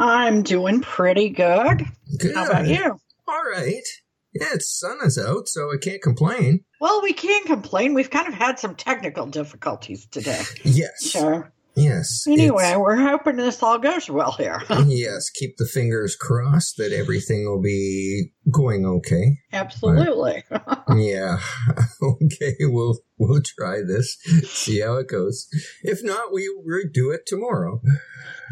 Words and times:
I'm 0.00 0.42
doing 0.42 0.80
pretty 0.80 1.28
good. 1.28 1.84
Good. 2.18 2.34
How 2.34 2.46
about 2.46 2.66
you? 2.66 2.98
All 3.28 3.42
right. 3.52 3.82
Yeah, 4.32 4.46
it's 4.54 4.78
sun 4.78 4.98
is 5.04 5.18
out, 5.18 5.46
so 5.48 5.70
I 5.72 5.76
can't 5.76 6.00
complain. 6.00 6.64
Well, 6.80 7.02
we 7.02 7.12
can't 7.12 7.46
complain. 7.46 7.94
We've 7.94 8.10
kind 8.10 8.26
of 8.26 8.34
had 8.34 8.58
some 8.58 8.74
technical 8.76 9.26
difficulties 9.26 10.06
today. 10.06 10.40
Yes. 10.64 11.10
So, 11.12 11.44
Yes. 11.76 12.24
anyway, 12.26 12.74
we're 12.76 12.96
hoping 12.96 13.36
this 13.36 13.62
all 13.62 13.78
goes 13.78 14.10
well 14.10 14.32
here. 14.32 14.62
yes. 14.86 15.30
Keep 15.30 15.56
the 15.56 15.66
fingers 15.66 16.16
crossed 16.16 16.76
that 16.78 16.92
everything 16.92 17.44
will 17.46 17.62
be 17.62 18.32
going 18.52 18.84
okay. 18.86 19.38
Absolutely. 19.52 20.44
Yeah. 20.96 21.38
okay. 22.02 22.56
We'll 22.62 22.98
we'll 23.16 23.42
try 23.42 23.82
this. 23.86 24.16
See 24.44 24.80
how 24.80 24.96
it 24.96 25.06
goes. 25.08 25.46
If 25.82 26.02
not, 26.02 26.32
we 26.32 26.48
will 26.48 26.80
do 26.92 27.12
it 27.12 27.26
tomorrow. 27.26 27.80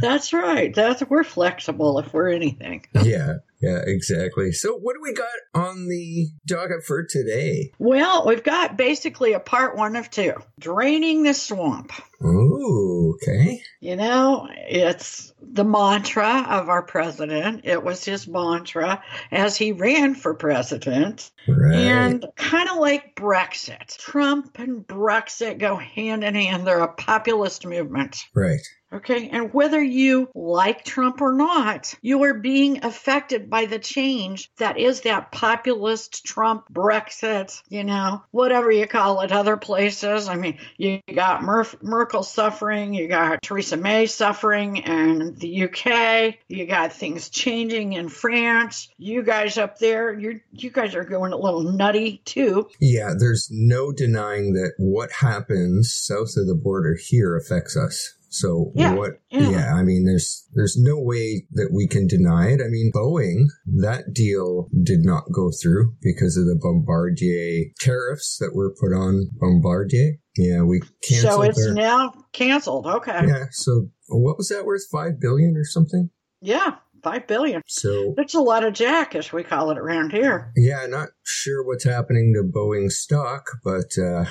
That's 0.00 0.32
right. 0.32 0.72
That's 0.72 1.02
we're 1.08 1.24
flexible 1.24 1.98
if 1.98 2.12
we're 2.12 2.28
anything. 2.30 2.86
Yeah. 3.02 3.34
Yeah. 3.60 3.80
Exactly. 3.84 4.52
So, 4.52 4.78
what 4.78 4.94
do 4.94 5.00
we 5.02 5.12
got 5.12 5.26
on 5.52 5.88
the 5.88 6.28
docket 6.46 6.84
for 6.84 7.04
today? 7.04 7.72
Well, 7.80 8.24
we've 8.24 8.44
got 8.44 8.76
basically 8.76 9.32
a 9.32 9.40
part 9.40 9.76
one 9.76 9.96
of 9.96 10.10
two. 10.10 10.34
Draining 10.60 11.24
the 11.24 11.34
swamp. 11.34 11.90
Ooh. 12.24 13.16
Okay. 13.22 13.62
You 13.80 13.96
know, 13.96 14.48
it's 14.52 15.32
the 15.40 15.64
mantra 15.64 16.46
of 16.48 16.68
our 16.68 16.82
president. 16.82 17.62
It 17.64 17.82
was 17.82 18.04
his 18.04 18.26
mantra 18.26 19.02
as 19.30 19.56
he 19.56 19.72
ran 19.72 20.14
for 20.14 20.34
president. 20.34 21.30
Right. 21.46 21.74
And 21.74 22.26
kind 22.36 22.68
of 22.68 22.76
like 22.78 23.14
Brexit, 23.14 23.96
Trump 23.98 24.58
and 24.58 24.86
Brexit 24.86 25.58
go 25.58 25.76
hand 25.76 26.24
in 26.24 26.34
hand. 26.34 26.66
They're 26.66 26.80
a 26.80 26.88
populist 26.92 27.64
movement. 27.66 28.24
right. 28.34 28.60
Okay. 28.90 29.28
And 29.28 29.52
whether 29.52 29.82
you 29.82 30.30
like 30.34 30.82
Trump 30.82 31.20
or 31.20 31.32
not, 31.34 31.94
you 32.00 32.22
are 32.24 32.32
being 32.32 32.84
affected 32.86 33.50
by 33.50 33.66
the 33.66 33.78
change 33.78 34.50
that 34.56 34.78
is 34.78 35.02
that 35.02 35.30
populist 35.30 36.24
Trump 36.24 36.64
Brexit, 36.72 37.62
you 37.68 37.84
know, 37.84 38.22
whatever 38.30 38.70
you 38.70 38.86
call 38.86 39.20
it, 39.20 39.30
other 39.30 39.58
places. 39.58 40.26
I 40.26 40.36
mean, 40.36 40.58
you 40.78 41.00
got 41.14 41.42
Mer- 41.42 41.66
Merkel 42.08 42.22
suffering, 42.22 42.94
you 42.94 43.06
got 43.06 43.42
Theresa 43.42 43.76
May 43.76 44.06
suffering 44.06 44.78
in 44.78 45.34
the 45.34 45.64
UK, 45.64 46.36
you 46.48 46.64
got 46.64 46.90
things 46.90 47.28
changing 47.28 47.92
in 47.92 48.08
France. 48.08 48.88
You 48.96 49.22
guys 49.22 49.58
up 49.58 49.78
there, 49.78 50.18
you 50.18 50.40
you 50.50 50.70
guys 50.70 50.94
are 50.94 51.04
going 51.04 51.34
a 51.34 51.36
little 51.36 51.64
nutty 51.64 52.22
too. 52.24 52.70
Yeah, 52.80 53.12
there's 53.18 53.50
no 53.52 53.92
denying 53.92 54.54
that 54.54 54.72
what 54.78 55.12
happens 55.12 55.92
south 55.92 56.38
of 56.38 56.46
the 56.46 56.54
border 56.54 56.96
here 56.98 57.36
affects 57.36 57.76
us. 57.76 58.14
So 58.28 58.72
Yeah, 58.74 58.94
what 58.94 59.20
yeah. 59.30 59.50
yeah, 59.50 59.74
I 59.74 59.82
mean 59.82 60.04
there's 60.04 60.46
there's 60.54 60.76
no 60.78 60.98
way 60.98 61.46
that 61.52 61.70
we 61.72 61.86
can 61.88 62.06
deny 62.06 62.48
it. 62.48 62.60
I 62.60 62.68
mean 62.68 62.90
Boeing, 62.94 63.46
that 63.80 64.12
deal 64.12 64.68
did 64.82 65.00
not 65.02 65.24
go 65.32 65.50
through 65.50 65.94
because 66.02 66.36
of 66.36 66.44
the 66.44 66.58
Bombardier 66.60 67.66
tariffs 67.80 68.36
that 68.38 68.54
were 68.54 68.74
put 68.80 68.94
on 68.94 69.30
Bombardier. 69.40 70.14
Yeah, 70.36 70.62
we 70.62 70.80
canceled 71.08 71.32
so 71.32 71.42
it's 71.42 71.64
their 71.64 71.74
now 71.74 72.12
canceled. 72.32 72.86
Okay. 72.86 73.20
Yeah, 73.26 73.46
so 73.50 73.88
what 74.08 74.36
was 74.36 74.48
that 74.48 74.64
worth? 74.64 74.82
Five 74.90 75.20
billion 75.20 75.56
or 75.56 75.64
something? 75.64 76.10
Yeah, 76.40 76.76
five 77.02 77.26
billion. 77.26 77.62
So 77.66 78.14
That's 78.16 78.34
a 78.34 78.40
lot 78.40 78.64
of 78.64 78.72
jack, 78.74 79.14
as 79.14 79.32
we 79.32 79.42
call 79.42 79.70
it 79.70 79.78
around 79.78 80.12
here. 80.12 80.52
yeah, 80.54 80.86
not 80.86 81.08
sure 81.24 81.64
what's 81.66 81.84
happening 81.84 82.34
to 82.34 82.42
Boeing 82.42 82.90
stock, 82.90 83.46
but 83.64 83.98
uh 84.00 84.26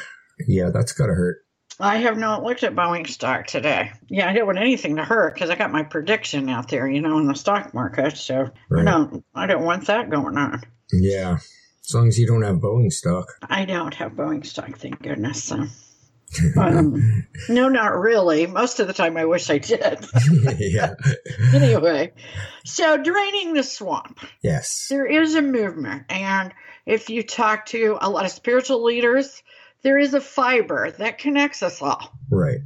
yeah, 0.48 0.70
that's 0.72 0.92
gotta 0.94 1.14
hurt. 1.14 1.38
I 1.80 1.98
have 1.98 2.18
not 2.18 2.44
looked 2.44 2.64
at 2.64 2.76
Boeing 2.76 3.08
stock 3.08 3.46
today. 3.48 3.92
Yeah, 4.08 4.30
I 4.30 4.34
don't 4.34 4.48
want 4.48 4.58
anything 4.58 4.96
to 4.96 5.04
hurt 5.04 5.34
because 5.36 5.50
I 5.50 5.56
got 5.56 5.72
my 5.72 5.84
prediction 5.84 6.50
out 6.50 6.70
there, 6.70 6.88
you 6.88 7.02
know, 7.02 7.20
in 7.20 7.28
the 7.28 7.36
stock 7.36 7.74
market. 7.74 8.18
So 8.18 8.46
I 8.46 8.50
Right. 8.70 8.86
don't, 8.86 9.24
I 9.36 9.46
don't 9.46 9.64
want 9.64 9.86
that 9.88 10.10
going 10.10 10.38
on. 10.38 10.62
Yeah. 10.92 11.38
As 11.88 11.94
long 11.94 12.08
as 12.08 12.18
you 12.20 12.26
don't 12.28 12.42
have 12.42 12.58
Boeing 12.58 12.92
stock. 12.92 13.28
I 13.48 13.66
don't 13.66 13.94
have 13.94 14.14
Boeing 14.14 14.46
stock, 14.46 14.78
thank 14.78 15.02
goodness. 15.04 15.44
So, 15.44 15.66
um, 16.60 17.26
no, 17.48 17.70
not 17.70 17.96
really. 17.96 18.48
Most 18.48 18.80
of 18.80 18.88
the 18.88 18.94
time, 18.94 19.16
I 19.16 19.26
wish 19.26 19.50
I 19.50 19.60
did. 19.60 20.06
yeah. 20.60 20.96
anyway, 21.54 22.12
so 22.66 22.98
draining 22.98 23.54
the 23.54 23.64
swamp. 23.64 24.20
Yes. 24.42 24.88
there 24.90 25.06
is 25.06 25.36
a 25.36 25.42
movement 25.42 26.04
and 26.10 26.54
if 26.86 27.10
you 27.10 27.22
talk 27.24 27.68
to 27.68 27.98
a 28.02 28.10
lot 28.10 28.26
of 28.26 28.32
spiritual 28.32 28.84
leaders 28.84 29.42
there 29.88 29.98
is 29.98 30.14
a 30.14 30.20
fiber 30.20 30.92
that 30.92 31.18
connects 31.18 31.64
us 31.64 31.82
all. 31.82 32.12
Right. 32.30 32.60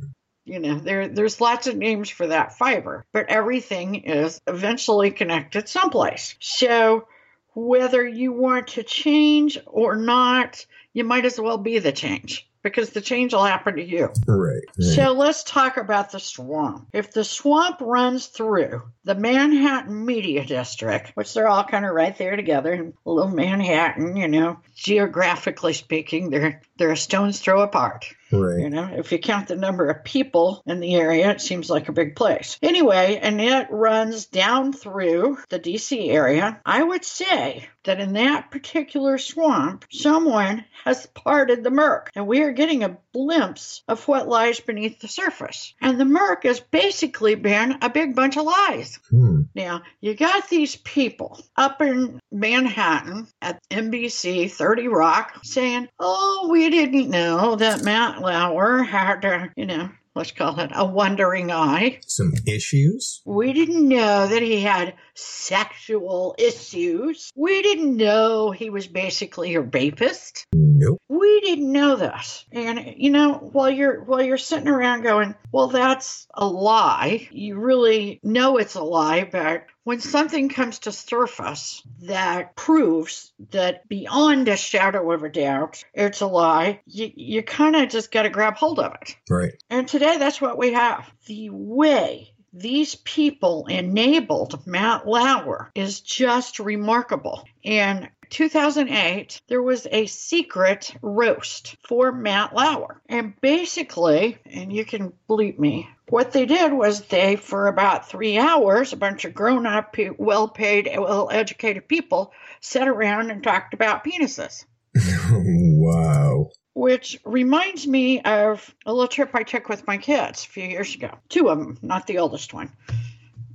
you 0.43 0.57
know 0.57 0.79
there 0.79 1.07
there's 1.07 1.39
lots 1.39 1.67
of 1.67 1.77
names 1.77 2.09
for 2.09 2.25
that 2.25 2.57
fiber 2.57 3.05
but 3.13 3.29
everything 3.29 3.93
is 3.93 4.41
eventually 4.47 5.11
connected 5.11 5.69
someplace. 5.69 6.33
So 6.39 7.07
whether 7.53 8.07
you 8.07 8.31
want 8.33 8.69
to 8.69 8.81
change 8.81 9.59
or 9.67 9.95
not 9.95 10.65
you 10.93 11.03
might 11.03 11.25
as 11.25 11.39
well 11.39 11.59
be 11.59 11.77
the 11.77 11.91
change 11.91 12.49
because 12.63 12.91
the 12.91 13.01
change 13.01 13.33
will 13.33 13.44
happen 13.44 13.75
to 13.75 13.83
you 13.83 14.11
Right. 14.27 14.61
right. 14.77 14.95
so 14.95 15.11
let's 15.13 15.44
talk 15.44 15.77
about 15.77 16.11
the 16.11 16.19
swamp. 16.19 16.88
If 16.94 17.11
the 17.11 17.23
swamp 17.23 17.77
runs 17.81 18.27
through 18.27 18.83
the 19.03 19.16
Manhattan 19.16 20.05
Media 20.05 20.45
District, 20.45 21.11
which 21.16 21.33
they're 21.33 21.47
all 21.47 21.63
kind 21.63 21.85
of 21.85 21.94
right 21.94 22.16
there 22.17 22.35
together 22.35 22.73
in 22.73 22.94
little 23.05 23.31
Manhattan, 23.31 24.16
you 24.16 24.27
know, 24.27 24.59
geographically 24.75 25.73
speaking, 25.73 26.29
they're 26.29 26.61
they're 26.77 26.91
a 26.91 26.97
stone's 26.97 27.39
throw 27.39 27.61
apart. 27.61 28.05
Right. 28.31 28.59
You 28.59 28.69
know, 28.69 28.89
if 28.95 29.11
you 29.11 29.19
count 29.19 29.47
the 29.50 29.55
number 29.55 29.89
of 29.89 30.03
people 30.03 30.63
in 30.66 30.79
the 30.79 30.95
area, 30.95 31.31
it 31.31 31.41
seems 31.41 31.69
like 31.69 31.89
a 31.89 31.94
big 31.94 32.16
place. 32.16 32.57
Anyway, 32.61 33.19
and 33.21 33.41
it 33.41 33.67
runs 33.69 34.25
down 34.27 34.71
through 34.73 35.38
the 35.50 35.59
DC 35.59 36.09
area. 36.09 36.59
I 36.66 36.81
would 36.81 37.03
say 37.03 37.67
that 37.84 38.00
in 38.00 38.14
that 38.14 38.52
particular 38.52 39.18
swamp, 39.18 39.86
someone 39.92 40.66
has 40.84 41.06
parted 41.08 41.64
the 41.64 41.72
murk, 41.72 42.09
and 42.16 42.28
we 42.28 42.42
are 42.42 42.52
getting 42.52 42.84
a 42.84 42.97
glimpse 43.14 43.84
of 43.88 44.08
what 44.08 44.28
lies 44.28 44.59
beneath 44.59 45.00
the 45.00 45.08
surface. 45.08 45.74
And 45.81 46.00
the 46.00 46.06
murk 46.06 46.44
has 46.44 46.59
basically 46.59 47.36
been 47.36 47.78
a 47.81 47.90
big 47.90 48.16
bunch 48.16 48.38
of 48.38 48.46
lies. 48.46 49.00
Hmm. 49.09 49.42
Now, 49.56 49.81
you 50.00 50.16
got 50.16 50.50
these 50.50 50.75
people 50.75 51.44
up 51.56 51.81
in 51.81 52.19
Manhattan 52.31 53.28
at 53.42 53.62
NBC 53.69 54.52
30 54.52 54.88
Rock 54.88 55.40
saying, 55.44 55.90
Oh, 56.00 56.48
we 56.52 56.69
didn't 56.69 57.09
know 57.09 57.56
that 57.56 57.84
Matt 57.84 58.22
Lauer 58.22 58.84
had, 58.84 59.25
uh, 59.25 59.48
you 59.56 59.66
know, 59.66 59.89
let's 60.16 60.31
call 60.31 60.60
it 60.60 60.72
a 60.74 60.86
wandering 60.86 61.52
eye. 61.52 62.00
Some 62.08 62.34
issues. 62.46 63.22
We 63.25 63.54
didn't 63.54 63.88
know 63.88 64.28
that 64.28 64.42
he 64.42 64.62
had 64.62 64.96
sexual 65.13 66.36
issues. 66.38 67.31
We 67.36 67.62
didn't 67.62 67.98
know 67.98 68.52
he 68.52 68.69
was 68.69 68.88
basically 68.88 69.56
a 69.56 69.62
rapist 69.62 70.48
Nope. 70.54 71.00
we 71.10 71.42
didn't 71.42 71.72
know 71.72 71.96
this 71.96 72.46
and 72.52 72.96
you 72.98 73.12
know 73.12 73.34
while 73.34 73.69
you're 73.69 74.04
while 74.04 74.22
you're 74.22 74.38
sitting 74.38 74.68
around 74.68 75.04
going 75.04 75.36
well 75.52 75.68
that's 75.68 76.28
a 76.34 76.46
lie 76.46 77.28
you 77.31 77.60
really 77.60 78.19
know 78.24 78.58
it's 78.58 78.75
a 78.75 78.84
lie 78.84 79.24
but 79.24 79.66
when 79.83 80.00
something 80.00 80.50
comes 80.50 80.80
to 80.80 80.92
surface 80.92 81.81
that 82.04 82.56
proves 82.56 83.31
that 83.51 83.88
beyond 83.88 84.48
a 84.48 84.57
shadow 84.57 85.12
of 85.12 85.24
a 85.24 85.30
doubt 85.30 85.83
it's 85.94 86.22
a 86.22 86.28
lie 86.28 86.81
you, 86.86 87.12
you 87.16 87.44
kind 87.44 87.75
of 87.75 87.89
just 87.89 88.12
got 88.12 88.24
to 88.24 88.30
grab 88.30 88.56
hold 88.56 88.80
of 88.80 88.94
it 89.01 89.18
Right. 89.30 89.54
and 89.69 89.88
today 89.88 90.18
that's 90.18 90.42
what 90.42 90.57
we 90.57 90.74
have 90.74 91.12
the 91.28 91.50
way 91.50 92.33
these 92.54 92.95
people 92.95 93.66
enabled 93.68 94.68
Matt 94.68 95.07
Lauer 95.07 95.72
is 95.74 96.01
just 96.01 96.60
remarkable. 96.60 97.45
And 97.63 98.10
2008, 98.31 99.42
there 99.48 99.62
was 99.62 99.86
a 99.92 100.06
secret 100.07 100.95
roast 101.01 101.75
for 101.86 102.12
Matt 102.12 102.56
Lauer. 102.56 103.01
And 103.07 103.39
basically, 103.42 104.38
and 104.45 104.72
you 104.74 104.86
can 104.86 105.13
bleep 105.30 105.60
me, 105.60 105.89
what 106.10 106.31
they 106.31 106.45
did 106.45 106.74
was 106.74 107.01
they, 107.01 107.36
for 107.36 107.68
about 107.68 108.10
three 108.10 108.39
hours, 108.39 108.94
a 108.94 108.98
bunch 108.98 109.25
of 109.25 109.33
grown 109.33 109.66
up, 109.66 109.95
well 110.18 110.48
paid, 110.48 110.89
well 110.98 111.30
educated 111.31 111.88
people 111.88 112.33
sat 112.62 112.88
around 112.88 113.31
and 113.31 113.44
talked 113.44 113.74
about 113.74 114.04
penises. 114.04 114.66
wow. 115.31 116.50
Which 116.74 117.19
reminds 117.25 117.86
me 117.86 118.22
of 118.22 118.74
a 118.86 118.94
little 118.94 119.07
trip 119.07 119.31
I 119.34 119.44
took 119.44 119.68
with 119.68 119.86
my 119.86 119.98
kids 119.98 120.45
a 120.45 120.50
few 120.50 120.63
years 120.63 120.95
ago. 120.95 121.18
Two 121.27 121.50
of 121.50 121.60
them, 121.60 121.77
not 121.81 122.07
the 122.07 122.19
oldest 122.19 122.54
one. 122.54 122.72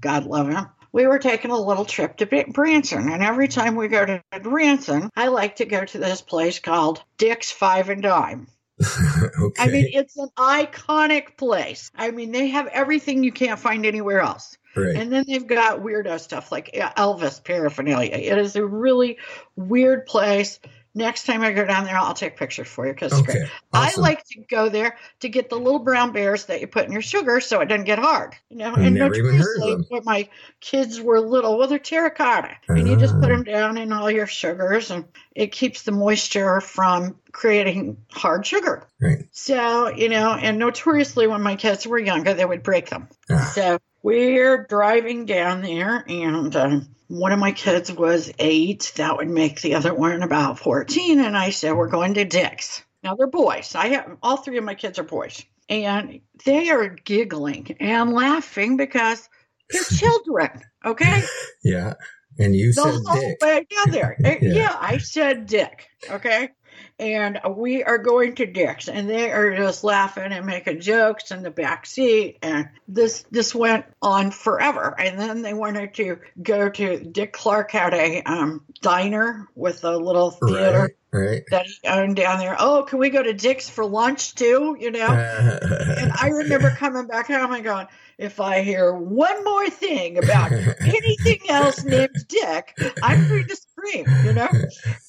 God 0.00 0.25
love 0.25 0.49
him 0.49 0.69
we 0.96 1.06
were 1.06 1.19
taking 1.19 1.50
a 1.50 1.60
little 1.60 1.84
trip 1.84 2.16
to 2.16 2.44
Branson. 2.48 3.10
And 3.10 3.22
every 3.22 3.48
time 3.48 3.76
we 3.76 3.87
go 3.87 4.06
to 4.06 4.22
Branson, 4.40 5.10
I 5.14 5.28
like 5.28 5.56
to 5.56 5.66
go 5.66 5.84
to 5.84 5.98
this 5.98 6.22
place 6.22 6.58
called 6.58 7.02
Dick's 7.19 7.52
Five 7.52 7.90
and 7.90 8.02
Dime. 8.02 8.48
okay. 8.82 9.62
I 9.62 9.69
mean, 9.69 9.90
it's 9.93 10.16
an 10.16 10.31
iconic 10.38 11.37
place. 11.37 11.90
I 11.94 12.12
mean, 12.12 12.32
they 12.32 12.48
have 12.48 12.69
everything 12.69 13.22
you 13.22 13.31
can't 13.31 13.60
find 13.60 13.84
anywhere 13.84 14.20
else. 14.20 14.56
Right. 14.75 14.96
And 14.96 15.12
then 15.12 15.26
they've 15.28 15.46
got 15.46 15.81
weirdo 15.81 16.19
stuff 16.19 16.50
like 16.50 16.72
Elvis 16.72 17.44
paraphernalia. 17.44 18.14
It 18.14 18.38
is 18.38 18.56
a 18.56 18.64
really 18.64 19.19
weird 19.54 20.06
place. 20.06 20.60
Next 20.96 21.26
time 21.26 21.43
I 21.43 21.52
go 21.52 21.66
down 21.66 21.84
there, 21.84 21.98
I'll 21.98 22.14
take 22.14 22.38
pictures 22.38 22.69
for 22.69 22.87
you 22.87 22.94
because 22.94 23.12
okay. 23.12 23.44
Awesome. 23.70 24.00
I 24.00 24.02
like 24.02 24.25
to 24.28 24.40
go 24.40 24.70
there 24.70 24.96
to 25.20 25.28
get 25.28 25.50
the 25.50 25.56
little 25.56 25.81
brown 25.81 26.12
bears 26.12 26.46
that 26.46 26.62
you 26.62 26.66
put 26.66 26.87
in 26.87 26.93
your 26.93 27.02
sugar 27.02 27.38
so 27.43 27.60
it 27.60 27.66
doesn't 27.66 27.84
get 27.84 27.98
hard. 27.98 28.34
You 28.48 28.56
know, 28.56 28.75
and 28.75 28.94
notoriously 28.94 29.84
when 29.90 30.04
my 30.06 30.31
kids 30.60 30.98
were 30.98 31.20
little, 31.20 31.58
well, 31.58 31.69
they're 31.69 31.78
terracotta, 31.78 32.56
and 32.66 32.88
you 32.88 32.96
just 32.96 33.12
put 33.12 33.28
them 33.28 33.44
ah. 33.46 33.50
down 33.50 33.76
in 33.76 33.93
all 33.93 34.10
your 34.10 34.26
sugars, 34.26 34.90
and 34.90 35.04
it 35.34 35.52
keeps 35.52 35.82
the 35.82 35.93
moisture 35.93 36.62
from 36.62 37.16
creating 37.31 37.98
hard 38.10 38.46
sugar. 38.46 38.88
Right. 38.98 39.26
So 39.32 39.88
you 39.88 40.08
know, 40.08 40.32
and 40.32 40.58
notoriously 40.58 41.26
when 41.26 41.43
my 41.43 41.56
kids 41.56 41.87
were 41.87 41.98
younger, 41.98 42.32
they 42.32 42.46
would 42.46 42.62
break 42.62 42.88
them. 42.88 43.08
Ah. 43.31 43.52
So 43.54 43.78
we're 44.02 44.64
driving 44.64 45.26
down 45.26 45.60
there, 45.60 46.02
and. 46.08 46.56
Uh, 46.56 46.81
one 47.08 47.32
of 47.32 47.38
my 47.38 47.53
kids 47.53 47.93
was 47.93 48.32
eight. 48.38 48.93
That 48.97 49.17
would 49.17 49.29
make 49.29 49.61
the 49.61 49.75
other 49.75 49.94
one 49.94 50.23
about 50.23 50.58
14. 50.58 51.20
And 51.20 51.37
I 51.37 51.50
said, 51.50 51.73
We're 51.73 51.88
going 51.88 52.14
to 52.14 52.25
Dick's. 52.25 52.82
Now 53.03 53.14
they're 53.14 53.26
boys. 53.26 53.75
I 53.75 53.88
have 53.88 54.17
all 54.23 54.37
three 54.37 54.58
of 54.58 54.64
my 54.64 54.75
kids 54.75 54.99
are 54.99 55.05
boys. 55.05 55.44
And 55.69 56.20
they 56.44 56.70
are 56.70 56.88
giggling 56.88 57.76
and 57.81 58.12
laughing 58.12 58.76
because 58.76 59.29
they're 59.70 59.82
children. 59.99 60.62
Okay. 60.85 61.23
Yeah. 61.62 61.94
And 62.38 62.55
you 62.55 62.73
the 62.73 62.82
said 62.82 62.94
whole 63.06 63.20
Dick. 63.20 63.38
Way 63.41 63.67
there. 63.91 64.17
yeah. 64.20 64.37
yeah, 64.41 64.76
I 64.79 64.99
said 64.99 65.47
Dick. 65.47 65.87
Okay 66.11 66.50
and 66.98 67.40
we 67.56 67.84
are 67.84 67.98
going 67.98 68.34
to 68.37 68.46
Dick's, 68.46 68.88
and 68.88 69.08
they 69.08 69.31
are 69.31 69.54
just 69.54 69.84
laughing 69.84 70.32
and 70.32 70.46
making 70.46 70.81
jokes 70.81 71.31
in 71.31 71.43
the 71.43 71.50
back 71.50 71.87
seat, 71.87 72.38
and 72.43 72.69
this 72.88 73.25
this 73.31 73.54
went 73.54 73.84
on 74.00 74.31
forever. 74.31 74.94
And 74.98 75.19
then 75.19 75.43
they 75.43 75.54
wanted 75.54 75.94
to 75.94 76.19
go 76.43 76.69
to 76.70 76.98
Dick 77.04 77.32
Clark 77.32 77.70
had 77.70 77.93
a 77.93 78.22
um, 78.22 78.64
diner 78.81 79.48
with 79.54 79.84
a 79.84 79.96
little 79.96 80.31
theater. 80.31 80.96
Right, 81.12 81.20
right. 81.28 81.43
That 81.50 81.66
he 81.66 81.87
owned 81.87 82.16
down 82.16 82.38
there. 82.38 82.56
Oh, 82.58 82.84
can 82.84 82.98
we 82.98 83.10
go 83.10 83.22
to 83.22 83.34
Dick's 83.34 83.69
for 83.69 83.84
lunch 83.84 84.34
too? 84.34 84.76
You 84.81 84.90
know, 84.90 85.08
and 85.08 86.12
I 86.12 86.28
remember 86.28 86.70
coming 86.78 87.06
back 87.06 87.26
home 87.26 87.52
and 87.52 87.62
going, 87.62 87.87
if 88.19 88.40
I 88.40 88.62
hear 88.62 88.94
one 88.94 89.44
more 89.44 89.69
thing 89.69 90.16
about 90.16 90.50
anything 90.52 91.40
else 91.50 91.84
named 91.84 92.16
Dick, 92.28 92.75
I'm 93.02 93.28
going 93.28 93.46
to 93.48 93.56
scream, 93.56 94.06
you 94.25 94.32
know? 94.32 94.48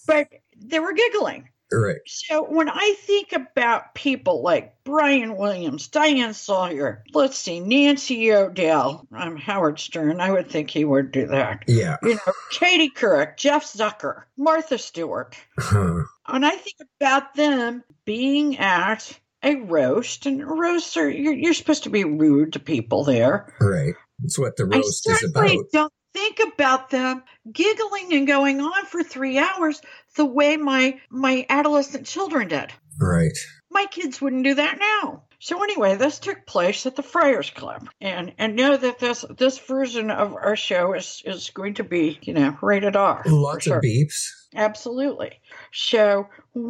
But 0.08 0.30
they 0.58 0.80
were 0.80 0.94
giggling. 0.94 1.50
Right. 1.72 2.00
So 2.06 2.44
when 2.44 2.70
I 2.70 2.96
think 3.00 3.34
about 3.34 3.94
people 3.94 4.42
like 4.42 4.76
Brian 4.86 5.36
Williams, 5.36 5.88
Diane 5.88 6.34
Sawyer, 6.34 7.04
let's 7.14 7.38
see, 7.38 7.60
Nancy 7.60 8.32
O'Dell, 8.32 9.08
I'm 9.12 9.36
Howard 9.36 9.80
Stern, 9.80 10.22
I 10.22 10.32
would 10.32 10.50
think 10.50 10.70
he 10.70 10.86
would 10.86 11.12
do 11.12 11.28
that. 11.28 11.64
Yeah. 11.68 11.98
You 12.04 12.16
know, 12.16 12.34
Katie 12.52 12.90
Couric, 12.90 13.38
Jeff 13.38 13.66
Zucker, 13.66 14.24
Martha 14.38 14.78
Stewart. 14.78 15.36
Huh. 15.58 16.04
And 16.28 16.46
I 16.46 16.52
think 16.52 16.78
about 17.00 17.36
them 17.36 17.84
being 18.06 18.58
at 18.58 19.20
a 19.44 19.56
roast, 19.56 20.26
and 20.26 20.46
roasts 20.46 20.98
are, 20.98 21.10
you're, 21.10 21.34
you're 21.34 21.54
supposed 21.54 21.84
to 21.84 21.90
be 21.90 22.04
rude 22.04 22.54
to 22.54 22.60
people 22.60 23.04
there. 23.04 23.54
Right. 23.60 23.94
That's 24.20 24.40
what 24.40 24.56
the 24.56 24.66
roast 24.66 25.08
is 25.10 25.24
about. 25.24 25.50
don't 25.72 25.94
think 26.36 26.54
about 26.54 26.90
them 26.90 27.24
giggling 27.52 28.14
and 28.14 28.28
going 28.28 28.62
on 28.62 28.86
for 28.86 29.04
three 29.04 29.38
hours 29.38 29.82
the 30.16 30.26
way 30.26 30.58
my 30.58 31.00
my 31.10 31.46
adolescent 31.50 32.06
children 32.06 32.48
did. 32.48 32.72
Right. 33.00 33.38
My 33.78 33.86
kids 33.86 34.20
wouldn't 34.20 34.44
do 34.44 34.56
that 34.56 34.80
now. 34.80 35.22
So 35.38 35.62
anyway, 35.62 35.98
this 35.98 36.18
took 36.18 36.48
place 36.48 36.88
at 36.88 36.96
the 36.96 37.04
Friars 37.04 37.52
Club, 37.52 37.88
and 38.02 38.34
and 38.40 38.56
know 38.56 38.76
that 38.76 38.98
this 38.98 39.24
this 39.38 39.60
version 39.60 40.10
of 40.10 40.34
our 40.34 40.56
show 40.56 40.94
is 40.94 41.22
is 41.24 41.52
going 41.52 41.76
to 41.76 41.84
be 41.84 42.18
you 42.24 42.34
know 42.34 42.58
rated 42.60 42.96
R. 42.96 43.22
Lots 43.28 43.66
sure. 43.66 43.78
of 43.78 43.84
beeps. 43.84 44.32
Absolutely. 44.56 45.40
So, 45.72 46.28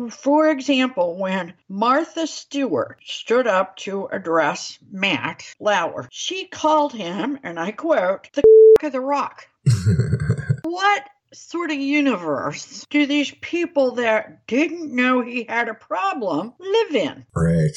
for 0.09 0.49
example, 0.49 1.17
when 1.17 1.53
Martha 1.69 2.27
Stewart 2.27 2.99
stood 3.05 3.47
up 3.47 3.77
to 3.77 4.07
address 4.07 4.77
Matt 4.91 5.45
Lauer, 5.61 6.09
she 6.11 6.47
called 6.47 6.91
him, 6.91 7.39
and 7.41 7.57
I 7.57 7.71
quote, 7.71 8.27
the 8.33 8.43
of 8.83 8.91
the 8.91 8.99
rock. 8.99 9.47
what 10.63 11.09
sort 11.33 11.71
of 11.71 11.77
universe 11.77 12.85
do 12.89 13.05
these 13.05 13.31
people 13.41 13.95
that 13.95 14.45
didn't 14.47 14.95
know 14.95 15.21
he 15.21 15.43
had 15.43 15.69
a 15.69 15.73
problem 15.73 16.53
live 16.59 16.95
in? 16.95 17.25
Right. 17.35 17.71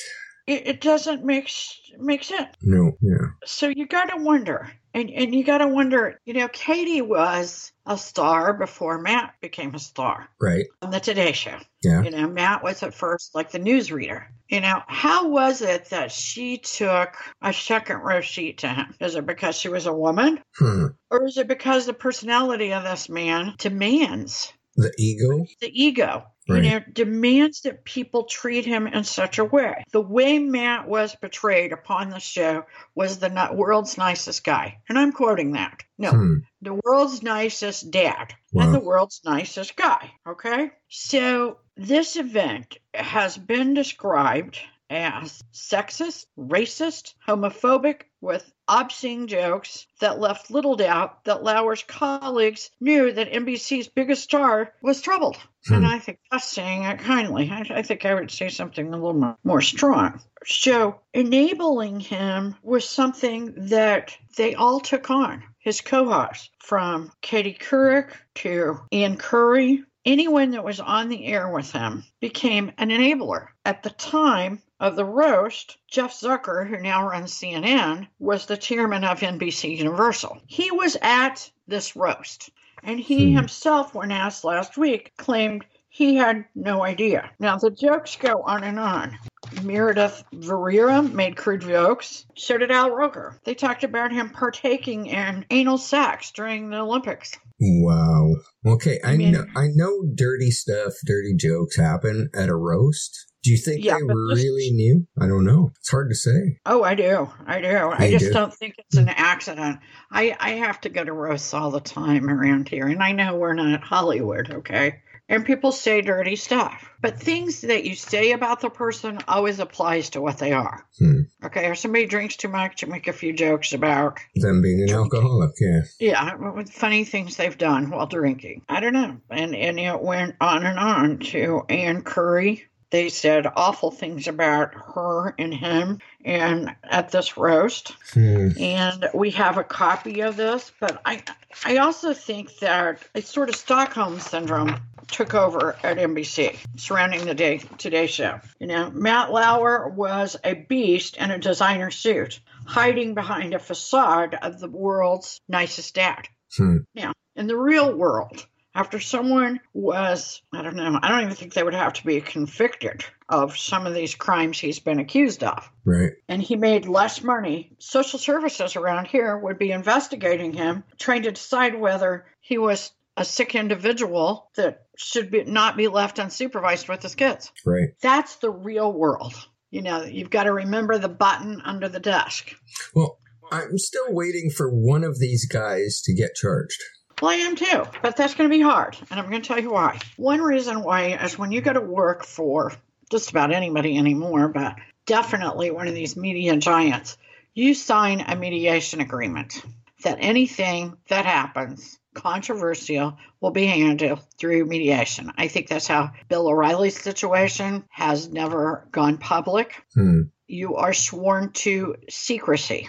It, 0.46 0.66
it 0.66 0.80
doesn't 0.80 1.24
make 1.24 1.50
make 1.98 2.24
sense. 2.24 2.54
No, 2.62 2.92
yeah. 3.00 3.26
So 3.44 3.68
you 3.68 3.86
got 3.86 4.10
to 4.10 4.16
wonder, 4.16 4.70
and 4.94 5.10
and 5.10 5.34
you 5.34 5.44
got 5.44 5.58
to 5.58 5.68
wonder. 5.68 6.20
You 6.24 6.34
know, 6.34 6.48
Katie 6.48 7.02
was 7.02 7.72
a 7.86 7.96
star 7.96 8.52
before 8.52 9.00
Matt 9.00 9.34
became 9.40 9.74
a 9.74 9.78
star. 9.78 10.28
Right. 10.40 10.66
On 10.82 10.90
the 10.90 11.00
Today 11.00 11.32
Show. 11.32 11.58
Yeah. 11.82 12.02
You 12.02 12.10
know, 12.10 12.28
Matt 12.28 12.62
was 12.62 12.82
at 12.82 12.94
first 12.94 13.34
like 13.34 13.50
the 13.50 13.58
newsreader. 13.58 14.26
You 14.48 14.60
know, 14.60 14.82
how 14.86 15.28
was 15.28 15.62
it 15.62 15.86
that 15.90 16.12
she 16.12 16.58
took 16.58 17.16
a 17.40 17.52
second 17.52 17.98
row 17.98 18.20
seat 18.20 18.58
to 18.58 18.68
him? 18.68 18.94
Is 19.00 19.14
it 19.14 19.26
because 19.26 19.56
she 19.56 19.68
was 19.68 19.86
a 19.86 19.92
woman? 19.92 20.40
Hmm. 20.56 20.86
Or 21.10 21.24
is 21.24 21.36
it 21.38 21.48
because 21.48 21.86
the 21.86 21.94
personality 21.94 22.72
of 22.72 22.82
this 22.82 23.08
man 23.08 23.54
demands? 23.58 24.52
The 24.76 24.92
ego? 24.98 25.46
The 25.60 25.82
ego. 25.82 26.24
Right. 26.48 26.64
You 26.64 26.70
know, 26.70 26.80
demands 26.92 27.60
that 27.62 27.84
people 27.84 28.24
treat 28.24 28.64
him 28.64 28.86
in 28.86 29.04
such 29.04 29.38
a 29.38 29.44
way. 29.44 29.84
The 29.92 30.00
way 30.00 30.38
Matt 30.38 30.88
was 30.88 31.14
portrayed 31.14 31.72
upon 31.72 32.10
the 32.10 32.18
show 32.18 32.64
was 32.94 33.18
the 33.18 33.50
world's 33.52 33.96
nicest 33.96 34.42
guy. 34.42 34.78
And 34.88 34.98
I'm 34.98 35.12
quoting 35.12 35.52
that. 35.52 35.84
No, 35.96 36.10
hmm. 36.10 36.34
the 36.60 36.80
world's 36.84 37.22
nicest 37.22 37.90
dad 37.90 38.34
wow. 38.52 38.64
and 38.64 38.74
the 38.74 38.80
world's 38.80 39.20
nicest 39.24 39.76
guy. 39.76 40.10
Okay. 40.26 40.70
So 40.88 41.58
this 41.76 42.16
event 42.16 42.76
has 42.94 43.36
been 43.36 43.74
described 43.74 44.58
as 44.90 45.42
sexist, 45.52 46.26
racist, 46.36 47.14
homophobic, 47.26 48.02
with 48.20 48.52
obscene 48.68 49.26
jokes 49.26 49.86
that 50.00 50.20
left 50.20 50.50
little 50.50 50.76
doubt 50.76 51.24
that 51.24 51.42
Lauer's 51.42 51.82
colleagues 51.84 52.70
knew 52.80 53.12
that 53.12 53.32
NBC's 53.32 53.88
biggest 53.88 54.22
star 54.22 54.74
was 54.82 55.00
troubled. 55.00 55.36
Hmm. 55.66 55.74
And 55.74 55.86
I 55.86 55.98
think 55.98 56.18
that's 56.30 56.50
saying 56.50 56.82
it 56.82 56.98
kindly. 56.98 57.50
I, 57.50 57.66
I, 57.70 57.82
think 57.82 58.04
I 58.04 58.14
would 58.14 58.30
say 58.30 58.48
something 58.48 58.88
a 58.88 58.96
little 58.96 59.14
more, 59.14 59.36
more 59.44 59.62
strong. 59.62 60.20
So 60.44 61.00
enabling 61.14 62.00
him 62.00 62.56
was 62.62 62.88
something 62.88 63.54
that 63.68 64.16
they 64.36 64.54
all 64.54 64.80
took 64.80 65.10
on. 65.10 65.42
His 65.58 65.80
co-hosts, 65.80 66.50
from 66.58 67.12
Katie 67.20 67.58
Couric 67.58 68.12
to 68.36 68.80
Ann 68.92 69.18
Curry, 69.18 69.84
anyone 70.06 70.52
that 70.52 70.64
was 70.64 70.80
on 70.80 71.08
the 71.08 71.26
air 71.26 71.48
with 71.50 71.70
him 71.72 72.04
became 72.20 72.72
an 72.78 72.88
enabler. 72.88 73.48
At 73.64 73.82
the 73.82 73.90
time, 73.90 74.62
of 74.80 74.96
the 74.96 75.04
roast, 75.04 75.76
Jeff 75.86 76.12
Zucker, 76.12 76.66
who 76.66 76.78
now 76.78 77.06
runs 77.06 77.32
CNN, 77.32 78.08
was 78.18 78.46
the 78.46 78.56
chairman 78.56 79.04
of 79.04 79.20
NBC 79.20 79.76
Universal. 79.76 80.40
He 80.46 80.70
was 80.70 80.96
at 81.02 81.50
this 81.68 81.94
roast, 81.94 82.50
and 82.82 82.98
he 82.98 83.30
hmm. 83.30 83.36
himself, 83.36 83.94
when 83.94 84.10
asked 84.10 84.42
last 84.42 84.78
week, 84.78 85.12
claimed 85.18 85.66
he 85.90 86.16
had 86.16 86.46
no 86.54 86.82
idea. 86.82 87.30
Now, 87.38 87.58
the 87.58 87.70
jokes 87.70 88.16
go 88.16 88.42
on 88.42 88.64
and 88.64 88.78
on. 88.78 89.18
Meredith 89.62 90.24
Vieira 90.32 91.10
made 91.12 91.36
crude 91.36 91.62
jokes. 91.62 92.26
So 92.36 92.58
did 92.58 92.70
Al 92.70 92.90
Roker. 92.90 93.38
They 93.44 93.54
talked 93.54 93.84
about 93.84 94.12
him 94.12 94.30
partaking 94.30 95.06
in 95.06 95.46
anal 95.50 95.78
sex 95.78 96.30
during 96.32 96.70
the 96.70 96.78
Olympics. 96.78 97.36
Wow. 97.60 98.36
Okay, 98.66 98.98
I, 99.04 99.12
I 99.12 99.16
mean, 99.16 99.32
know 99.32 99.44
I 99.56 99.68
know 99.74 100.02
dirty 100.14 100.50
stuff, 100.50 100.92
dirty 101.04 101.34
jokes 101.36 101.76
happen 101.76 102.30
at 102.34 102.48
a 102.48 102.56
roast, 102.56 103.30
do 103.42 103.50
you 103.50 103.56
think 103.56 103.84
yeah, 103.84 103.96
they 103.96 104.04
really 104.04 104.70
knew? 104.72 105.06
I 105.18 105.26
don't 105.26 105.44
know. 105.44 105.72
It's 105.78 105.90
hard 105.90 106.10
to 106.10 106.14
say. 106.14 106.58
Oh, 106.66 106.82
I 106.82 106.94
do. 106.94 107.30
I 107.46 107.60
do. 107.62 107.90
I 107.90 108.10
just 108.10 108.26
do? 108.26 108.32
don't 108.32 108.52
think 108.52 108.74
it's 108.78 108.96
an 108.96 109.08
accident. 109.08 109.80
I, 110.10 110.36
I 110.38 110.50
have 110.52 110.80
to 110.82 110.90
go 110.90 111.02
to 111.02 111.12
roasts 111.12 111.54
all 111.54 111.70
the 111.70 111.80
time 111.80 112.28
around 112.28 112.68
here, 112.68 112.86
and 112.86 113.02
I 113.02 113.12
know 113.12 113.36
we're 113.36 113.54
not 113.54 113.82
Hollywood, 113.82 114.50
okay? 114.50 115.00
And 115.30 115.46
people 115.46 115.70
say 115.70 116.00
dirty 116.02 116.34
stuff. 116.34 116.90
But 117.00 117.20
things 117.20 117.62
that 117.62 117.84
you 117.84 117.94
say 117.94 118.32
about 118.32 118.60
the 118.60 118.68
person 118.68 119.20
always 119.28 119.60
applies 119.60 120.10
to 120.10 120.20
what 120.20 120.38
they 120.38 120.52
are. 120.52 120.84
Hmm. 120.98 121.20
Okay, 121.44 121.70
if 121.70 121.78
somebody 121.78 122.06
drinks 122.06 122.36
too 122.36 122.48
much, 122.48 122.82
you 122.82 122.88
make 122.88 123.06
a 123.06 123.12
few 123.12 123.32
jokes 123.32 123.72
about 123.72 124.18
Them 124.34 124.60
being 124.60 124.82
an 124.82 124.90
alcoholic, 124.90 125.52
yeah. 125.60 125.82
yeah, 125.98 126.34
with 126.34 126.70
funny 126.70 127.04
things 127.04 127.36
they've 127.36 127.56
done 127.56 127.90
while 127.90 128.06
drinking. 128.06 128.62
I 128.68 128.80
don't 128.80 128.92
know. 128.92 129.18
And 129.30 129.54
and 129.54 129.78
it 129.78 130.02
went 130.02 130.34
on 130.40 130.66
and 130.66 130.78
on 130.78 131.18
to 131.30 131.62
Ann 131.68 132.02
Curry. 132.02 132.66
They 132.90 133.08
said 133.08 133.46
awful 133.54 133.90
things 133.90 134.26
about 134.26 134.74
her 134.74 135.34
and 135.38 135.54
him 135.54 136.00
and 136.24 136.74
at 136.82 137.10
this 137.10 137.36
roast. 137.36 137.92
Hmm. 138.12 138.48
And 138.58 139.08
we 139.14 139.30
have 139.30 139.58
a 139.58 139.64
copy 139.64 140.20
of 140.20 140.36
this, 140.36 140.72
but 140.80 141.00
I 141.04 141.22
I 141.64 141.78
also 141.78 142.12
think 142.12 142.58
that 142.58 143.00
a 143.14 143.22
sort 143.22 143.48
of 143.48 143.56
Stockholm 143.56 144.18
syndrome 144.18 144.80
took 145.08 145.34
over 145.34 145.76
at 145.82 145.98
NBC 145.98 146.58
surrounding 146.76 147.24
the 147.24 147.34
day 147.34 147.58
Today 147.78 148.06
Show. 148.06 148.40
You 148.58 148.66
know, 148.66 148.90
Matt 148.90 149.32
Lauer 149.32 149.88
was 149.88 150.36
a 150.44 150.54
beast 150.54 151.16
in 151.16 151.30
a 151.30 151.38
designer 151.38 151.90
suit, 151.90 152.40
hiding 152.66 153.14
behind 153.14 153.54
a 153.54 153.58
facade 153.58 154.36
of 154.40 154.60
the 154.60 154.68
world's 154.68 155.40
nicest 155.48 155.94
dad. 155.94 156.28
Hmm. 156.56 156.78
Now, 156.94 157.12
in 157.36 157.46
the 157.46 157.56
real 157.56 157.94
world, 157.94 158.46
after 158.74 159.00
someone 159.00 159.60
was, 159.72 160.42
I 160.52 160.62
don't 160.62 160.76
know, 160.76 160.98
I 161.02 161.08
don't 161.08 161.22
even 161.24 161.34
think 161.34 161.54
they 161.54 161.62
would 161.62 161.74
have 161.74 161.94
to 161.94 162.06
be 162.06 162.20
convicted 162.20 163.04
of 163.28 163.56
some 163.56 163.86
of 163.86 163.94
these 163.94 164.14
crimes 164.14 164.58
he's 164.58 164.78
been 164.78 165.00
accused 165.00 165.42
of 165.42 165.68
Right. 165.84 166.12
and 166.28 166.42
he 166.42 166.56
made 166.56 166.86
less 166.86 167.22
money, 167.22 167.72
social 167.78 168.18
services 168.18 168.76
around 168.76 169.06
here 169.06 169.36
would 169.36 169.58
be 169.58 169.72
investigating 169.72 170.52
him, 170.52 170.84
trying 170.98 171.22
to 171.22 171.32
decide 171.32 171.78
whether 171.78 172.26
he 172.40 172.58
was 172.58 172.92
a 173.16 173.24
sick 173.24 173.54
individual 173.54 174.50
that 174.56 174.86
should 174.96 175.30
be, 175.30 175.44
not 175.44 175.76
be 175.76 175.88
left 175.88 176.18
unsupervised 176.18 176.88
with 176.88 177.02
his 177.02 177.14
kids. 177.14 177.52
Right. 177.66 177.88
That's 178.00 178.36
the 178.36 178.50
real 178.50 178.92
world. 178.92 179.34
You 179.70 179.82
know, 179.82 180.04
you've 180.04 180.30
got 180.30 180.44
to 180.44 180.52
remember 180.52 180.98
the 180.98 181.08
button 181.08 181.60
under 181.64 181.88
the 181.88 182.00
desk. 182.00 182.54
Well, 182.94 183.18
I'm 183.52 183.78
still 183.78 184.12
waiting 184.12 184.50
for 184.50 184.70
one 184.70 185.04
of 185.04 185.18
these 185.18 185.46
guys 185.46 186.00
to 186.04 186.14
get 186.14 186.34
charged. 186.34 186.80
Well, 187.20 187.30
I 187.30 187.34
am 187.34 187.56
too, 187.56 187.84
but 188.02 188.16
that's 188.16 188.34
going 188.34 188.48
to 188.48 188.56
be 188.56 188.62
hard, 188.62 188.96
and 189.10 189.20
I'm 189.20 189.28
going 189.28 189.42
to 189.42 189.48
tell 189.48 189.60
you 189.60 189.72
why. 189.72 189.98
One 190.16 190.40
reason 190.40 190.82
why 190.82 191.18
is 191.22 191.38
when 191.38 191.52
you 191.52 191.60
go 191.60 191.72
to 191.72 191.80
work 191.80 192.24
for 192.24 192.72
just 193.10 193.30
about 193.30 193.52
anybody 193.52 193.98
anymore, 193.98 194.48
but 194.48 194.76
definitely 195.06 195.70
one 195.70 195.88
of 195.88 195.94
these 195.94 196.16
media 196.16 196.56
giants, 196.56 197.18
you 197.52 197.74
sign 197.74 198.20
a 198.20 198.36
mediation 198.36 199.00
agreement 199.00 199.62
that 200.02 200.18
anything 200.20 200.96
that 201.08 201.26
happens 201.26 201.98
controversial 202.14 203.16
will 203.40 203.50
be 203.50 203.66
handled 203.66 204.20
through 204.38 204.64
mediation. 204.64 205.32
I 205.36 205.48
think 205.48 205.68
that's 205.68 205.86
how 205.86 206.10
Bill 206.28 206.48
O'Reilly's 206.48 207.00
situation 207.00 207.84
has 207.90 208.28
never 208.28 208.88
gone 208.90 209.18
public. 209.18 209.82
Hmm. 209.94 210.22
You 210.46 210.76
are 210.76 210.92
sworn 210.92 211.52
to 211.52 211.96
secrecy. 212.08 212.88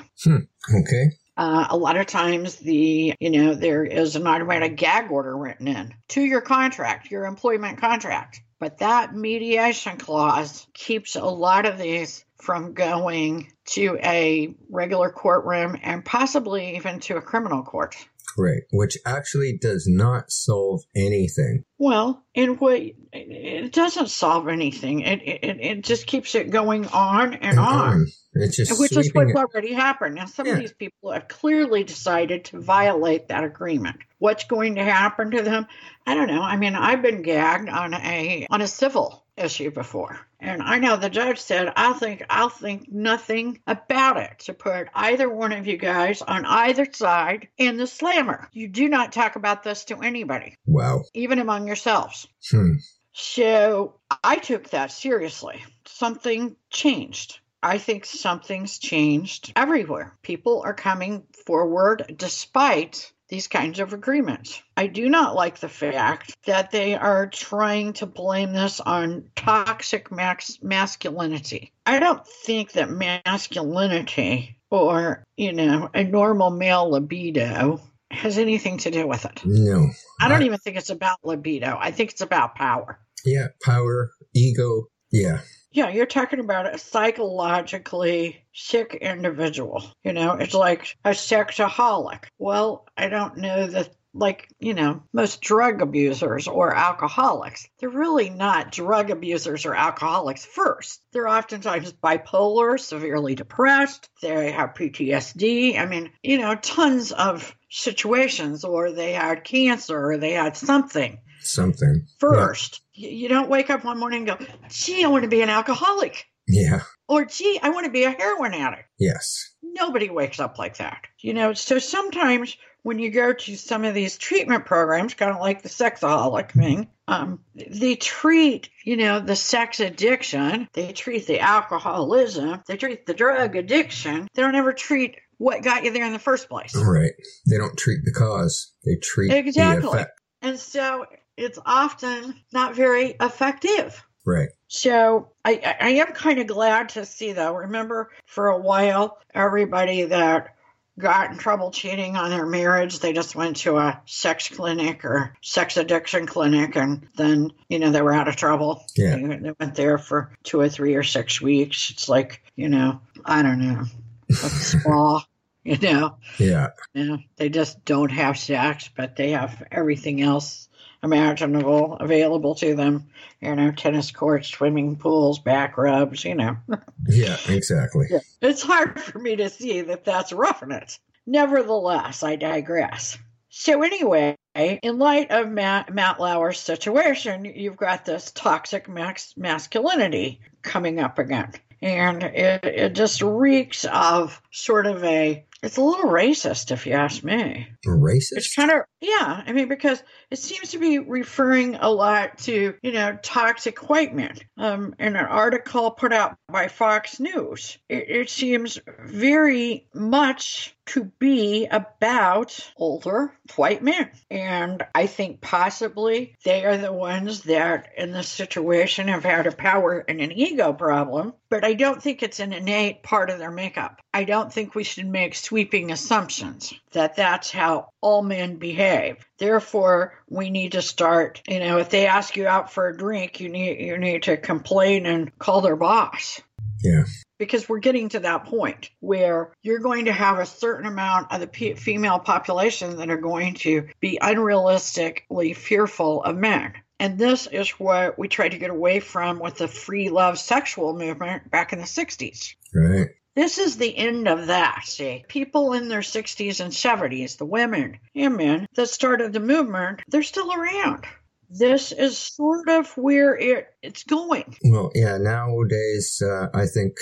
Okay. 0.69 1.15
Uh, 1.41 1.65
a 1.71 1.75
lot 1.75 1.97
of 1.97 2.05
times, 2.05 2.57
the 2.57 3.15
you 3.19 3.31
know 3.31 3.55
there 3.55 3.83
is 3.83 4.15
an 4.15 4.27
automatic 4.27 4.75
gag 4.75 5.09
order 5.09 5.35
written 5.35 5.67
in 5.67 5.91
to 6.09 6.21
your 6.21 6.39
contract, 6.39 7.09
your 7.09 7.25
employment 7.25 7.79
contract. 7.79 8.43
But 8.59 8.77
that 8.77 9.15
mediation 9.15 9.97
clause 9.97 10.67
keeps 10.71 11.15
a 11.15 11.25
lot 11.25 11.65
of 11.65 11.79
these 11.79 12.23
from 12.37 12.75
going 12.75 13.51
to 13.69 13.97
a 14.03 14.53
regular 14.69 15.09
courtroom 15.09 15.79
and 15.81 16.05
possibly 16.05 16.75
even 16.75 16.99
to 16.99 17.17
a 17.17 17.21
criminal 17.23 17.63
court. 17.63 17.95
Right. 18.37 18.61
Which 18.71 18.97
actually 19.05 19.57
does 19.61 19.85
not 19.89 20.31
solve 20.31 20.81
anything. 20.95 21.63
Well, 21.77 22.23
in 22.33 22.55
what 22.57 22.81
it 23.13 23.73
doesn't 23.73 24.09
solve 24.09 24.47
anything. 24.47 25.01
It 25.01 25.21
it, 25.21 25.59
it 25.59 25.83
just 25.83 26.07
keeps 26.07 26.35
it 26.35 26.49
going 26.49 26.87
on 26.87 27.33
and 27.33 27.59
on. 27.59 28.07
It's 28.33 28.55
just 28.55 28.79
Which 28.79 28.91
is 28.95 29.11
what's 29.13 29.31
it. 29.31 29.35
already 29.35 29.73
happened. 29.73 30.15
Now, 30.15 30.25
some 30.25 30.45
Yeah. 30.47 30.53
of 30.53 30.59
these 30.59 30.71
people 30.71 31.11
have 31.11 31.27
clearly 31.27 31.83
decided 31.83 32.45
to 32.45 32.61
violate 32.61 33.27
that 33.27 33.43
agreement. 33.43 33.97
What's 34.19 34.45
going 34.45 34.75
to 34.75 34.83
happen 34.85 35.31
to 35.31 35.41
them? 35.41 35.67
I 36.07 36.13
don't 36.13 36.27
know. 36.27 36.41
I 36.41 36.55
mean, 36.55 36.75
I've 36.75 37.01
been 37.01 37.23
gagged 37.23 37.67
on 37.67 37.93
a 37.93 38.47
on 38.49 38.61
a 38.61 38.67
civil 38.67 39.25
issue 39.35 39.71
before, 39.71 40.19
and 40.41 40.61
I 40.61 40.79
know 40.79 40.97
the 40.97 41.09
judge 41.09 41.39
said, 41.39 41.71
"I 41.75 41.93
think 41.93 42.23
I'll 42.29 42.49
think 42.49 42.91
nothing 42.91 43.59
about 43.67 44.17
it 44.17 44.39
to 44.45 44.53
put 44.53 44.87
either 44.93 45.29
one 45.29 45.51
of 45.53 45.67
you 45.67 45.77
guys 45.77 46.21
on 46.21 46.45
either 46.45 46.87
side 46.91 47.47
in 47.57 47.77
the 47.77 47.87
slammer. 47.87 48.49
You 48.51 48.67
do 48.67 48.89
not 48.89 49.11
talk 49.13 49.35
about 49.35 49.63
this 49.63 49.85
to 49.85 50.01
anybody, 50.01 50.55
Wow. 50.65 51.03
even 51.13 51.39
among 51.39 51.67
yourselves." 51.67 52.27
Hmm. 52.49 52.73
So 53.13 53.99
I 54.23 54.37
took 54.37 54.69
that 54.69 54.91
seriously. 54.91 55.63
Something 55.85 56.55
changed. 56.69 57.39
I 57.63 57.77
think 57.77 58.05
something's 58.05 58.79
changed 58.79 59.53
everywhere. 59.55 60.17
People 60.23 60.63
are 60.65 60.73
coming 60.73 61.23
forward 61.45 62.15
despite 62.17 63.11
these 63.31 63.47
kinds 63.47 63.79
of 63.79 63.93
agreements. 63.93 64.61
I 64.77 64.87
do 64.87 65.09
not 65.09 65.33
like 65.35 65.59
the 65.59 65.69
fact 65.69 66.35
that 66.45 66.69
they 66.69 66.95
are 66.95 67.27
trying 67.27 67.93
to 67.93 68.05
blame 68.05 68.51
this 68.51 68.81
on 68.81 69.29
toxic 69.35 70.11
max- 70.11 70.59
masculinity. 70.61 71.71
I 71.85 71.99
don't 71.99 72.27
think 72.27 72.73
that 72.73 72.91
masculinity 72.91 74.57
or, 74.69 75.23
you 75.37 75.53
know, 75.53 75.89
a 75.93 76.03
normal 76.03 76.51
male 76.51 76.91
libido 76.91 77.81
has 78.11 78.37
anything 78.37 78.77
to 78.79 78.91
do 78.91 79.07
with 79.07 79.23
it. 79.25 79.41
No. 79.45 79.89
I 80.19 80.27
don't 80.27 80.41
I- 80.43 80.45
even 80.45 80.59
think 80.59 80.77
it's 80.77 80.89
about 80.89 81.17
libido. 81.23 81.77
I 81.79 81.91
think 81.91 82.11
it's 82.11 82.21
about 82.21 82.55
power. 82.55 82.99
Yeah. 83.25 83.47
Power, 83.63 84.11
ego. 84.35 84.87
Yeah. 85.11 85.41
Yeah, 85.73 85.89
you're 85.89 86.05
talking 86.05 86.39
about 86.39 86.73
a 86.73 86.77
psychologically 86.77 88.43
sick 88.53 88.93
individual. 88.93 89.83
You 90.03 90.11
know, 90.11 90.33
it's 90.33 90.53
like 90.53 90.97
a 91.05 91.11
sexaholic. 91.11 92.25
Well, 92.37 92.87
I 92.97 93.07
don't 93.07 93.37
know 93.37 93.67
that, 93.67 93.95
like, 94.13 94.49
you 94.59 94.73
know, 94.73 95.03
most 95.13 95.39
drug 95.39 95.81
abusers 95.81 96.49
or 96.49 96.75
alcoholics, 96.75 97.69
they're 97.79 97.87
really 97.87 98.29
not 98.29 98.73
drug 98.73 99.11
abusers 99.11 99.65
or 99.65 99.73
alcoholics 99.73 100.43
first. 100.43 101.01
They're 101.13 101.29
oftentimes 101.29 101.93
bipolar, 101.93 102.77
severely 102.77 103.35
depressed, 103.35 104.09
they 104.21 104.51
have 104.51 104.73
PTSD. 104.73 105.79
I 105.79 105.85
mean, 105.85 106.11
you 106.21 106.39
know, 106.39 106.55
tons 106.55 107.13
of 107.13 107.55
situations, 107.69 108.65
or 108.65 108.91
they 108.91 109.13
had 109.13 109.45
cancer, 109.45 110.11
or 110.11 110.17
they 110.17 110.33
had 110.33 110.57
something 110.57 111.19
Something. 111.41 112.05
first. 112.19 112.81
You 112.93 113.09
you 113.09 113.29
don't 113.29 113.49
wake 113.49 113.69
up 113.69 113.83
one 113.83 113.99
morning 113.99 114.27
and 114.29 114.39
go, 114.39 114.45
gee, 114.69 115.03
I 115.03 115.07
want 115.07 115.23
to 115.23 115.29
be 115.29 115.41
an 115.41 115.49
alcoholic. 115.49 116.25
Yeah. 116.47 116.81
Or, 117.07 117.25
gee, 117.25 117.59
I 117.61 117.69
want 117.69 117.85
to 117.85 117.91
be 117.91 118.03
a 118.03 118.11
heroin 118.11 118.53
addict. 118.53 118.89
Yes. 118.99 119.53
Nobody 119.63 120.09
wakes 120.09 120.39
up 120.39 120.57
like 120.59 120.77
that. 120.77 121.05
You 121.19 121.33
know, 121.33 121.53
so 121.53 121.79
sometimes 121.79 122.57
when 122.83 122.99
you 122.99 123.09
go 123.11 123.31
to 123.33 123.55
some 123.55 123.85
of 123.85 123.93
these 123.93 124.17
treatment 124.17 124.65
programs, 124.65 125.13
kind 125.13 125.31
of 125.31 125.39
like 125.39 125.61
the 125.61 125.69
sexaholic 125.69 126.51
thing, 126.51 126.87
um, 127.07 127.39
they 127.55 127.95
treat, 127.95 128.69
you 128.83 128.97
know, 128.97 129.19
the 129.19 129.35
sex 129.35 129.79
addiction, 129.79 130.67
they 130.73 130.91
treat 130.93 131.27
the 131.27 131.39
alcoholism, 131.39 132.61
they 132.67 132.77
treat 132.77 133.05
the 133.05 133.13
drug 133.13 133.55
addiction. 133.55 134.27
They 134.33 134.41
don't 134.41 134.55
ever 134.55 134.73
treat 134.73 135.15
what 135.37 135.63
got 135.63 135.83
you 135.83 135.91
there 135.91 136.05
in 136.05 136.13
the 136.13 136.19
first 136.19 136.49
place. 136.49 136.75
Right. 136.75 137.11
They 137.49 137.57
don't 137.57 137.77
treat 137.77 137.99
the 138.03 138.13
cause. 138.13 138.73
They 138.85 138.97
treat 139.01 139.31
Exactly. 139.31 139.81
the 139.81 139.89
effect. 139.89 140.19
And 140.41 140.59
so 140.59 141.05
it's 141.41 141.59
often 141.65 142.35
not 142.53 142.75
very 142.75 143.15
effective. 143.19 144.03
Right. 144.25 144.49
So 144.67 145.31
I, 145.43 145.75
I 145.81 145.89
am 145.89 146.13
kind 146.13 146.39
of 146.39 146.47
glad 146.47 146.89
to 146.89 147.05
see 147.05 147.33
though. 147.33 147.55
Remember 147.55 148.11
for 148.27 148.49
a 148.49 148.57
while 148.57 149.17
everybody 149.33 150.03
that 150.03 150.55
got 150.99 151.31
in 151.31 151.37
trouble 151.37 151.71
cheating 151.71 152.15
on 152.15 152.29
their 152.29 152.45
marriage, 152.45 152.99
they 152.99 153.13
just 153.13 153.35
went 153.35 153.57
to 153.57 153.77
a 153.77 153.99
sex 154.05 154.49
clinic 154.49 155.03
or 155.03 155.33
sex 155.41 155.77
addiction 155.77 156.27
clinic 156.27 156.75
and 156.75 157.07
then, 157.15 157.51
you 157.67 157.79
know, 157.79 157.89
they 157.89 158.01
were 158.01 158.13
out 158.13 158.27
of 158.27 158.35
trouble. 158.35 158.85
Yeah. 158.95 159.15
They, 159.15 159.37
they 159.37 159.53
went 159.59 159.75
there 159.75 159.97
for 159.97 160.31
two 160.43 160.59
or 160.59 160.69
three 160.69 160.95
or 160.95 161.03
six 161.03 161.41
weeks. 161.41 161.89
It's 161.89 162.07
like, 162.07 162.43
you 162.55 162.69
know, 162.69 163.01
I 163.25 163.41
don't 163.41 163.59
know, 163.59 163.85
a 164.29 164.33
spa, 164.35 165.25
you 165.63 165.77
know. 165.79 166.17
Yeah. 166.37 166.67
You 166.93 167.05
know, 167.05 167.17
they 167.37 167.49
just 167.49 167.83
don't 167.83 168.11
have 168.11 168.37
sex, 168.37 168.89
but 168.95 169.15
they 169.15 169.31
have 169.31 169.63
everything 169.71 170.21
else 170.21 170.69
imaginable 171.03 171.95
available 171.95 172.55
to 172.55 172.75
them. 172.75 173.09
You 173.41 173.55
know, 173.55 173.71
tennis 173.71 174.11
courts, 174.11 174.49
swimming 174.49 174.95
pools, 174.97 175.39
back 175.39 175.77
rubs, 175.77 176.23
you 176.23 176.35
know. 176.35 176.57
Yeah. 177.07 177.37
Exactly. 177.49 178.07
It's 178.41 178.61
hard 178.61 179.01
for 179.01 179.17
me 179.17 179.35
to 179.37 179.49
see 179.49 179.81
that 179.81 180.05
that's 180.05 180.31
roughing 180.31 180.71
it. 180.71 180.99
Nevertheless, 181.25 182.21
I 182.23 182.35
digress. 182.35 183.17
So, 183.49 183.81
anyway, 183.83 184.37
in 184.55 184.97
light 184.97 185.31
of 185.31 185.49
Matt, 185.49 185.93
Matt 185.93 186.19
Lauer's 186.19 186.59
situation, 186.59 187.43
you've 187.45 187.75
got 187.75 188.05
this 188.05 188.31
toxic 188.31 188.87
max, 188.87 189.33
masculinity 189.35 190.41
coming 190.61 190.99
up 190.99 191.19
again. 191.19 191.51
And 191.81 192.23
it, 192.23 192.63
it 192.63 192.93
just 192.93 193.21
reeks 193.21 193.85
of 193.85 194.41
sort 194.51 194.85
of 194.85 195.03
a 195.03 195.43
it's 195.63 195.77
a 195.77 195.81
little 195.81 196.09
racist, 196.09 196.71
if 196.71 196.87
you 196.87 196.93
ask 196.93 197.23
me. 197.23 197.67
Racist? 197.85 198.31
It's 198.31 198.55
kind 198.55 198.71
of, 198.71 198.81
yeah. 198.99 199.43
I 199.45 199.51
mean, 199.51 199.67
because 199.67 200.01
it 200.31 200.39
seems 200.39 200.71
to 200.71 200.79
be 200.79 200.99
referring 200.99 201.75
a 201.75 201.89
lot 201.89 202.39
to, 202.39 202.73
you 202.81 202.91
know, 202.91 203.17
toxic 203.21 203.89
white 203.89 204.15
men. 204.15 204.37
Um, 204.57 204.95
in 204.99 205.15
an 205.15 205.25
article 205.25 205.91
put 205.91 206.13
out 206.13 206.35
by 206.47 206.67
Fox 206.67 207.19
News, 207.19 207.77
it, 207.89 208.09
it 208.09 208.29
seems 208.29 208.79
very 209.05 209.87
much 209.93 210.75
to 210.91 211.05
be 211.19 211.67
about 211.67 212.59
older 212.75 213.31
white 213.55 213.81
men. 213.81 214.11
And 214.29 214.83
I 214.93 215.07
think 215.07 215.39
possibly 215.39 216.35
they 216.43 216.65
are 216.65 216.75
the 216.75 216.91
ones 216.91 217.43
that 217.43 217.89
in 217.97 218.11
this 218.11 218.27
situation 218.27 219.07
have 219.07 219.23
had 219.23 219.47
a 219.47 219.53
power 219.53 219.99
and 219.99 220.19
an 220.19 220.33
ego 220.33 220.73
problem, 220.73 221.33
but 221.49 221.63
I 221.63 221.75
don't 221.75 222.03
think 222.03 222.21
it's 222.21 222.41
an 222.41 222.51
innate 222.51 223.03
part 223.03 223.29
of 223.29 223.39
their 223.39 223.51
makeup. 223.51 224.01
I 224.13 224.25
don't 224.25 224.51
think 224.51 224.75
we 224.75 224.83
should 224.83 225.07
make 225.07 225.35
sweeping 225.35 225.93
assumptions 225.93 226.73
that 226.91 227.15
that's 227.15 227.51
how 227.51 227.89
all 228.01 228.21
men 228.21 228.57
behave. 228.57 229.25
Therefore, 229.37 230.19
we 230.29 230.49
need 230.49 230.73
to 230.73 230.81
start, 230.81 231.41
you 231.47 231.61
know, 231.61 231.77
if 231.77 231.89
they 231.89 232.05
ask 232.05 232.35
you 232.35 232.47
out 232.47 232.73
for 232.73 232.89
a 232.89 232.97
drink, 232.97 233.39
you 233.39 233.47
need 233.47 233.79
you 233.79 233.97
need 233.97 234.23
to 234.23 234.35
complain 234.35 235.05
and 235.05 235.37
call 235.39 235.61
their 235.61 235.77
boss 235.77 236.41
Yeah. 236.83 237.03
Because 237.41 237.67
we're 237.67 237.79
getting 237.79 238.07
to 238.07 238.19
that 238.19 238.45
point 238.45 238.91
where 238.99 239.51
you're 239.63 239.79
going 239.79 240.05
to 240.05 240.13
have 240.13 240.37
a 240.37 240.45
certain 240.45 240.85
amount 240.85 241.31
of 241.31 241.39
the 241.39 241.47
p- 241.47 241.73
female 241.73 242.19
population 242.19 242.97
that 242.97 243.09
are 243.09 243.17
going 243.17 243.55
to 243.55 243.87
be 243.99 244.19
unrealistically 244.21 245.55
fearful 245.55 246.21
of 246.21 246.37
men. 246.37 246.71
And 246.99 247.17
this 247.17 247.47
is 247.47 247.71
what 247.79 248.19
we 248.19 248.27
tried 248.27 248.49
to 248.49 248.59
get 248.59 248.69
away 248.69 248.99
from 248.99 249.39
with 249.39 249.55
the 249.55 249.67
free 249.67 250.09
love 250.09 250.37
sexual 250.37 250.95
movement 250.95 251.49
back 251.49 251.73
in 251.73 251.79
the 251.79 251.85
60s. 251.85 252.53
Right. 252.75 253.07
This 253.35 253.57
is 253.57 253.75
the 253.75 253.97
end 253.97 254.27
of 254.27 254.45
that, 254.45 254.83
see. 254.85 255.25
People 255.27 255.73
in 255.73 255.89
their 255.89 256.01
60s 256.01 256.59
and 256.59 256.71
70s, 256.71 257.37
the 257.37 257.45
women 257.45 257.97
and 258.13 258.37
men 258.37 258.67
that 258.75 258.89
started 258.89 259.33
the 259.33 259.39
movement, 259.39 260.03
they're 260.09 260.21
still 260.21 260.53
around. 260.53 261.07
This 261.49 261.91
is 261.91 262.19
sort 262.19 262.69
of 262.69 262.95
where 262.95 263.35
it, 263.35 263.67
it's 263.81 264.03
going. 264.03 264.55
Well, 264.63 264.91
yeah, 264.93 265.17
nowadays, 265.17 266.21
uh, 266.23 266.47
I 266.53 266.67
think 266.67 266.93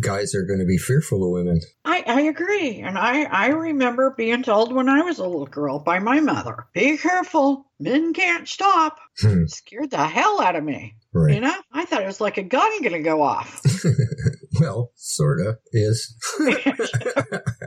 guys 0.00 0.34
are 0.34 0.44
going 0.44 0.58
to 0.58 0.66
be 0.66 0.78
fearful 0.78 1.24
of 1.24 1.32
women. 1.32 1.60
I, 1.84 2.02
I 2.06 2.20
agree. 2.22 2.80
And 2.80 2.98
I, 2.98 3.24
I 3.24 3.48
remember 3.48 4.14
being 4.16 4.42
told 4.42 4.72
when 4.72 4.88
I 4.88 5.02
was 5.02 5.18
a 5.18 5.26
little 5.26 5.46
girl 5.46 5.78
by 5.78 5.98
my 5.98 6.20
mother, 6.20 6.66
be 6.74 6.96
careful, 6.96 7.66
men 7.78 8.12
can't 8.12 8.48
stop. 8.48 8.98
Hmm. 9.20 9.46
Scared 9.46 9.90
the 9.90 10.06
hell 10.06 10.40
out 10.40 10.56
of 10.56 10.64
me. 10.64 10.96
You 11.14 11.40
know, 11.40 11.54
I 11.72 11.86
thought 11.86 12.02
it 12.02 12.06
was 12.06 12.20
like 12.20 12.36
a 12.36 12.42
gun 12.42 12.82
going 12.82 12.92
to 12.92 12.98
go 12.98 13.22
off. 13.22 13.62
well, 14.60 14.90
sort 14.96 15.40
of 15.40 15.56
is. 15.72 16.14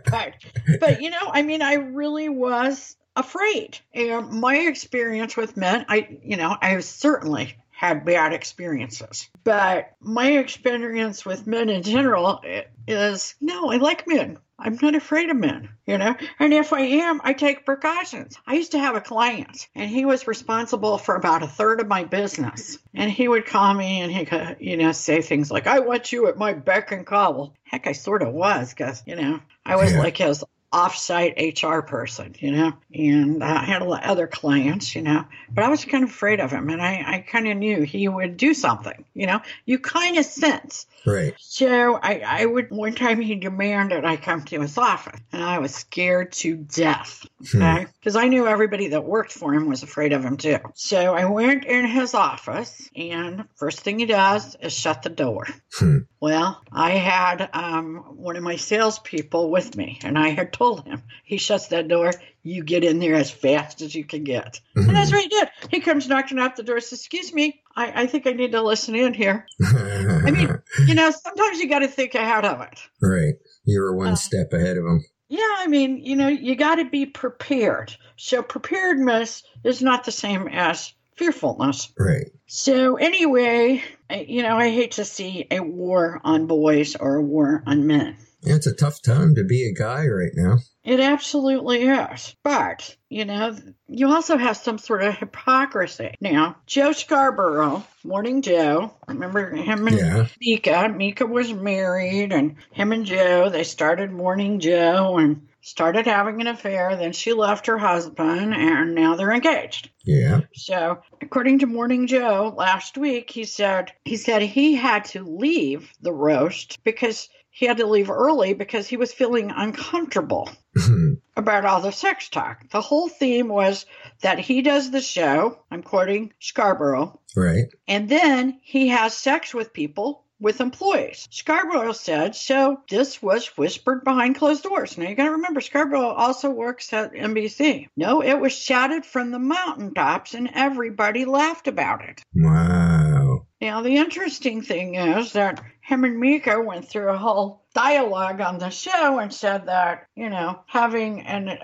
but, 0.05 0.33
but, 0.79 1.01
you 1.01 1.09
know, 1.09 1.31
I 1.31 1.41
mean, 1.41 1.63
I 1.63 1.73
really 1.73 2.29
was 2.29 2.95
afraid. 3.15 3.79
And 3.93 4.29
my 4.29 4.55
experience 4.55 5.35
with 5.35 5.57
men, 5.57 5.83
I, 5.89 6.19
you 6.23 6.37
know, 6.37 6.55
I 6.61 6.79
certainly 6.81 7.57
had 7.79 8.03
bad 8.03 8.33
experiences. 8.33 9.29
But 9.45 9.93
my 10.01 10.31
experience 10.31 11.25
with 11.25 11.47
men 11.47 11.69
in 11.69 11.81
general 11.81 12.41
is 12.85 13.35
no, 13.39 13.71
I 13.71 13.77
like 13.77 14.05
men. 14.05 14.37
I'm 14.59 14.77
not 14.81 14.95
afraid 14.95 15.29
of 15.29 15.37
men, 15.37 15.69
you 15.85 15.97
know? 15.97 16.13
And 16.39 16.53
if 16.53 16.73
I 16.73 16.81
am, 16.81 17.21
I 17.23 17.31
take 17.31 17.65
precautions. 17.65 18.35
I 18.45 18.55
used 18.55 18.73
to 18.73 18.79
have 18.79 18.95
a 18.97 19.01
client, 19.01 19.69
and 19.75 19.89
he 19.89 20.03
was 20.03 20.27
responsible 20.27 20.97
for 20.97 21.15
about 21.15 21.41
a 21.41 21.47
third 21.47 21.79
of 21.79 21.87
my 21.87 22.03
business. 22.03 22.79
And 22.93 23.09
he 23.09 23.29
would 23.29 23.45
call 23.45 23.73
me 23.73 24.01
and 24.01 24.11
he 24.11 24.25
could, 24.25 24.57
you 24.59 24.75
know, 24.75 24.91
say 24.91 25.21
things 25.21 25.49
like, 25.49 25.65
I 25.65 25.79
want 25.79 26.11
you 26.11 26.27
at 26.27 26.37
my 26.37 26.51
beck 26.51 26.91
and 26.91 27.05
call. 27.05 27.33
Well, 27.33 27.53
heck, 27.63 27.87
I 27.87 27.93
sort 27.93 28.23
of 28.23 28.33
was, 28.33 28.71
because, 28.73 29.01
you 29.05 29.15
know, 29.15 29.39
I 29.65 29.77
was 29.77 29.93
Yeah. 29.93 29.99
like 29.99 30.17
his 30.17 30.43
offsite 30.71 31.63
HR 31.63 31.81
person, 31.81 32.35
you 32.39 32.51
know, 32.51 32.73
and 32.93 33.43
I 33.43 33.63
had 33.63 33.81
a 33.81 33.85
lot 33.85 34.03
of 34.03 34.09
other 34.09 34.27
clients, 34.27 34.95
you 34.95 35.01
know, 35.01 35.25
but 35.49 35.63
I 35.63 35.69
was 35.69 35.83
kind 35.83 36.03
of 36.03 36.11
afraid 36.11 36.39
of 36.39 36.51
him 36.51 36.69
and 36.69 36.81
I, 36.81 37.03
I 37.05 37.19
kind 37.19 37.47
of 37.47 37.57
knew 37.57 37.81
he 37.81 38.07
would 38.07 38.37
do 38.37 38.53
something, 38.53 39.05
you 39.15 39.25
know, 39.25 39.41
you 39.65 39.79
kind 39.79 40.17
of 40.17 40.25
sense. 40.25 40.85
right. 41.05 41.33
So 41.39 41.95
I, 41.95 42.21
I 42.25 42.45
would, 42.45 42.69
one 42.69 42.93
time 42.93 43.19
he 43.19 43.35
demanded 43.35 44.05
I 44.05 44.17
come 44.17 44.43
to 44.45 44.61
his 44.61 44.77
office 44.77 45.19
and 45.31 45.43
I 45.43 45.57
was 45.57 45.73
scared 45.73 46.33
to 46.33 46.55
death. 46.55 47.25
Hmm. 47.51 47.61
Okay. 47.61 47.85
Because 47.99 48.15
I 48.15 48.27
knew 48.27 48.47
everybody 48.47 48.89
that 48.89 49.05
worked 49.05 49.31
for 49.31 49.53
him 49.53 49.67
was 49.67 49.83
afraid 49.83 50.13
of 50.13 50.23
him 50.23 50.37
too. 50.37 50.57
So 50.75 51.13
I 51.15 51.25
went 51.25 51.65
in 51.65 51.85
his 51.87 52.13
office 52.13 52.89
and 52.95 53.45
first 53.55 53.79
thing 53.79 53.99
he 53.99 54.05
does 54.05 54.55
is 54.61 54.73
shut 54.73 55.03
the 55.03 55.09
door. 55.09 55.47
Hmm. 55.77 55.99
Well, 56.21 56.61
I 56.71 56.91
had 56.91 57.49
um, 57.53 57.95
one 58.17 58.35
of 58.35 58.43
my 58.43 58.57
salespeople 58.57 59.49
with 59.49 59.77
me, 59.77 59.99
and 60.03 60.17
I 60.19 60.29
had 60.29 60.51
told 60.51 60.85
him, 60.85 61.03
he 61.23 61.37
shuts 61.37 61.67
that 61.67 61.87
door, 61.87 62.11
you 62.43 62.63
get 62.63 62.83
in 62.83 62.99
there 62.99 63.15
as 63.15 63.31
fast 63.31 63.81
as 63.81 63.95
you 63.95 64.03
can 64.03 64.25
get. 64.25 64.59
And 64.75 64.89
that's 64.89 65.11
what 65.13 65.21
he 65.21 65.29
did. 65.29 65.49
He 65.71 65.79
comes 65.79 66.09
knocking 66.09 66.39
at 66.39 66.57
the 66.57 66.63
door, 66.63 66.81
says, 66.81 66.99
Excuse 66.99 67.33
me, 67.33 67.61
I, 67.73 68.03
I 68.03 68.07
think 68.07 68.27
I 68.27 68.31
need 68.31 68.51
to 68.51 68.61
listen 68.61 68.95
in 68.95 69.13
here. 69.13 69.45
I 69.65 70.31
mean, 70.31 70.49
you 70.87 70.95
know, 70.95 71.09
sometimes 71.11 71.59
you 71.59 71.69
got 71.69 71.79
to 71.79 71.87
think 71.87 72.15
ahead 72.15 72.43
of 72.43 72.59
it. 72.61 72.79
right. 73.01 73.35
You 73.63 73.81
were 73.81 73.95
one 73.95 74.09
Uh, 74.09 74.15
step 74.15 74.51
ahead 74.51 74.77
of 74.77 74.83
him. 74.85 75.05
Yeah, 75.29 75.55
I 75.59 75.67
mean, 75.67 76.03
you 76.03 76.15
know, 76.15 76.27
you 76.27 76.55
got 76.55 76.75
to 76.75 76.85
be 76.85 77.05
prepared. 77.05 77.95
So, 78.17 78.41
preparedness 78.41 79.43
is 79.63 79.81
not 79.81 80.03
the 80.03 80.11
same 80.11 80.47
as 80.47 80.91
fearfulness. 81.15 81.91
Right. 81.97 82.31
So, 82.47 82.95
anyway, 82.95 83.83
I, 84.09 84.21
you 84.27 84.41
know, 84.41 84.57
I 84.57 84.69
hate 84.69 84.93
to 84.93 85.05
see 85.05 85.45
a 85.51 85.59
war 85.59 86.19
on 86.23 86.47
boys 86.47 86.95
or 86.95 87.15
a 87.15 87.21
war 87.21 87.63
on 87.67 87.85
men. 87.85 88.17
It's 88.41 88.67
a 88.67 88.73
tough 88.73 89.01
time 89.01 89.35
to 89.35 89.43
be 89.43 89.65
a 89.67 89.73
guy 89.73 90.07
right 90.07 90.31
now. 90.33 90.59
It 90.83 90.99
absolutely 90.99 91.83
is. 91.83 92.35
But, 92.43 92.95
you 93.09 93.25
know, 93.25 93.55
you 93.87 94.07
also 94.07 94.37
have 94.37 94.57
some 94.57 94.77
sort 94.77 95.03
of 95.03 95.15
hypocrisy. 95.17 96.15
Now, 96.21 96.55
Joe 96.65 96.93
Scarborough, 96.93 97.83
Morning 98.03 98.41
Joe, 98.41 98.93
remember 99.07 99.51
him 99.55 99.87
and 99.87 99.97
Yeah. 99.97 100.25
Mika? 100.39 100.89
Mika 100.89 101.25
was 101.25 101.53
married, 101.53 102.31
and 102.31 102.55
him 102.71 102.91
and 102.93 103.05
Joe, 103.05 103.49
they 103.49 103.63
started 103.63 104.11
Morning 104.11 104.59
Joe 104.59 105.17
and 105.17 105.47
started 105.61 106.05
having 106.07 106.39
an 106.39 106.47
affair. 106.47 106.95
Then 106.95 107.11
she 107.11 107.33
left 107.33 107.67
her 107.67 107.77
husband, 107.77 108.53
and 108.53 108.95
now 108.95 109.15
they're 109.15 109.33
engaged. 109.33 109.89
Yeah. 110.05 110.41
So, 110.55 110.99
according 111.21 111.59
to 111.59 111.67
Morning 111.67 112.07
Joe 112.07 112.53
last 112.57 112.97
week, 112.97 113.29
he 113.29 113.43
said 113.43 113.91
he 114.05 114.15
said 114.15 114.41
he 114.41 114.75
had 114.75 115.05
to 115.05 115.23
leave 115.23 115.91
the 116.01 116.13
roast 116.13 116.79
because 116.85 117.27
he 117.59 117.65
had 117.65 117.75
to 117.75 117.85
leave 117.85 118.09
early 118.09 118.53
because 118.53 118.87
he 118.87 118.95
was 118.95 119.11
feeling 119.11 119.51
uncomfortable 119.53 120.49
mm-hmm. 120.77 121.15
about 121.35 121.65
all 121.65 121.81
the 121.81 121.91
sex 121.91 122.29
talk. 122.29 122.69
The 122.69 122.79
whole 122.79 123.09
theme 123.09 123.49
was 123.49 123.85
that 124.21 124.39
he 124.39 124.61
does 124.61 124.91
the 124.91 125.01
show, 125.01 125.59
I'm 125.69 125.83
quoting 125.83 126.31
Scarborough, 126.39 127.19
right. 127.35 127.65
and 127.85 128.07
then 128.07 128.61
he 128.63 128.87
has 128.87 129.13
sex 129.13 129.53
with 129.53 129.73
people 129.73 130.23
with 130.39 130.61
employees. 130.61 131.27
Scarborough 131.31 131.91
said, 131.91 132.33
so 132.33 132.79
this 132.89 133.21
was 133.21 133.47
whispered 133.57 134.05
behind 134.05 134.37
closed 134.37 134.63
doors. 134.63 134.97
Now 134.97 135.09
you 135.09 135.15
got 135.15 135.25
to 135.25 135.31
remember, 135.31 135.59
Scarborough 135.59 136.13
also 136.13 136.49
works 136.49 136.93
at 136.93 137.11
NBC. 137.11 137.87
No, 137.97 138.23
it 138.23 138.39
was 138.39 138.53
shouted 138.53 139.05
from 139.05 139.31
the 139.31 139.39
mountaintops 139.39 140.33
and 140.33 140.49
everybody 140.53 141.25
laughed 141.25 141.67
about 141.67 142.07
it. 142.07 142.21
Wow. 142.33 143.47
Now, 143.61 143.81
the 143.81 143.97
interesting 143.97 144.61
thing 144.61 144.95
is 144.95 145.33
that 145.33 145.61
him 145.89 146.03
and 146.03 146.19
Mika 146.19 146.61
went 146.61 146.87
through 146.87 147.09
a 147.09 147.17
whole 147.17 147.65
dialogue 147.73 148.41
on 148.41 148.59
the 148.59 148.69
show 148.69 149.17
and 149.17 149.33
said 149.33 149.65
that, 149.65 150.05
you 150.15 150.29
know, 150.29 150.61
having 150.67 151.21
an 151.21 151.57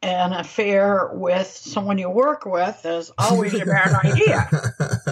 an 0.00 0.32
affair 0.32 1.10
with 1.14 1.48
someone 1.48 1.98
you 1.98 2.08
work 2.08 2.46
with 2.46 2.86
is 2.86 3.10
always 3.18 3.52
a 3.54 3.66
bad 3.66 3.92
idea. 4.04 4.48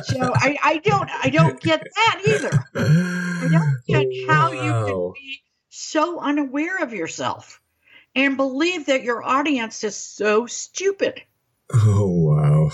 So 0.04 0.32
I, 0.32 0.56
I 0.62 0.76
don't 0.78 1.10
I 1.10 1.30
don't 1.30 1.60
get 1.60 1.82
that 1.82 2.22
either. 2.24 2.64
I 2.76 3.48
don't 3.50 3.78
get 3.88 4.06
how 4.28 4.52
you 4.52 4.86
can 4.86 5.12
be 5.14 5.42
so 5.70 6.20
unaware 6.20 6.84
of 6.84 6.92
yourself 6.92 7.60
and 8.14 8.36
believe 8.36 8.86
that 8.86 9.02
your 9.02 9.24
audience 9.24 9.82
is 9.82 9.96
so 9.96 10.46
stupid. 10.46 11.20
Oh 11.74 12.06
wow. 12.06 12.70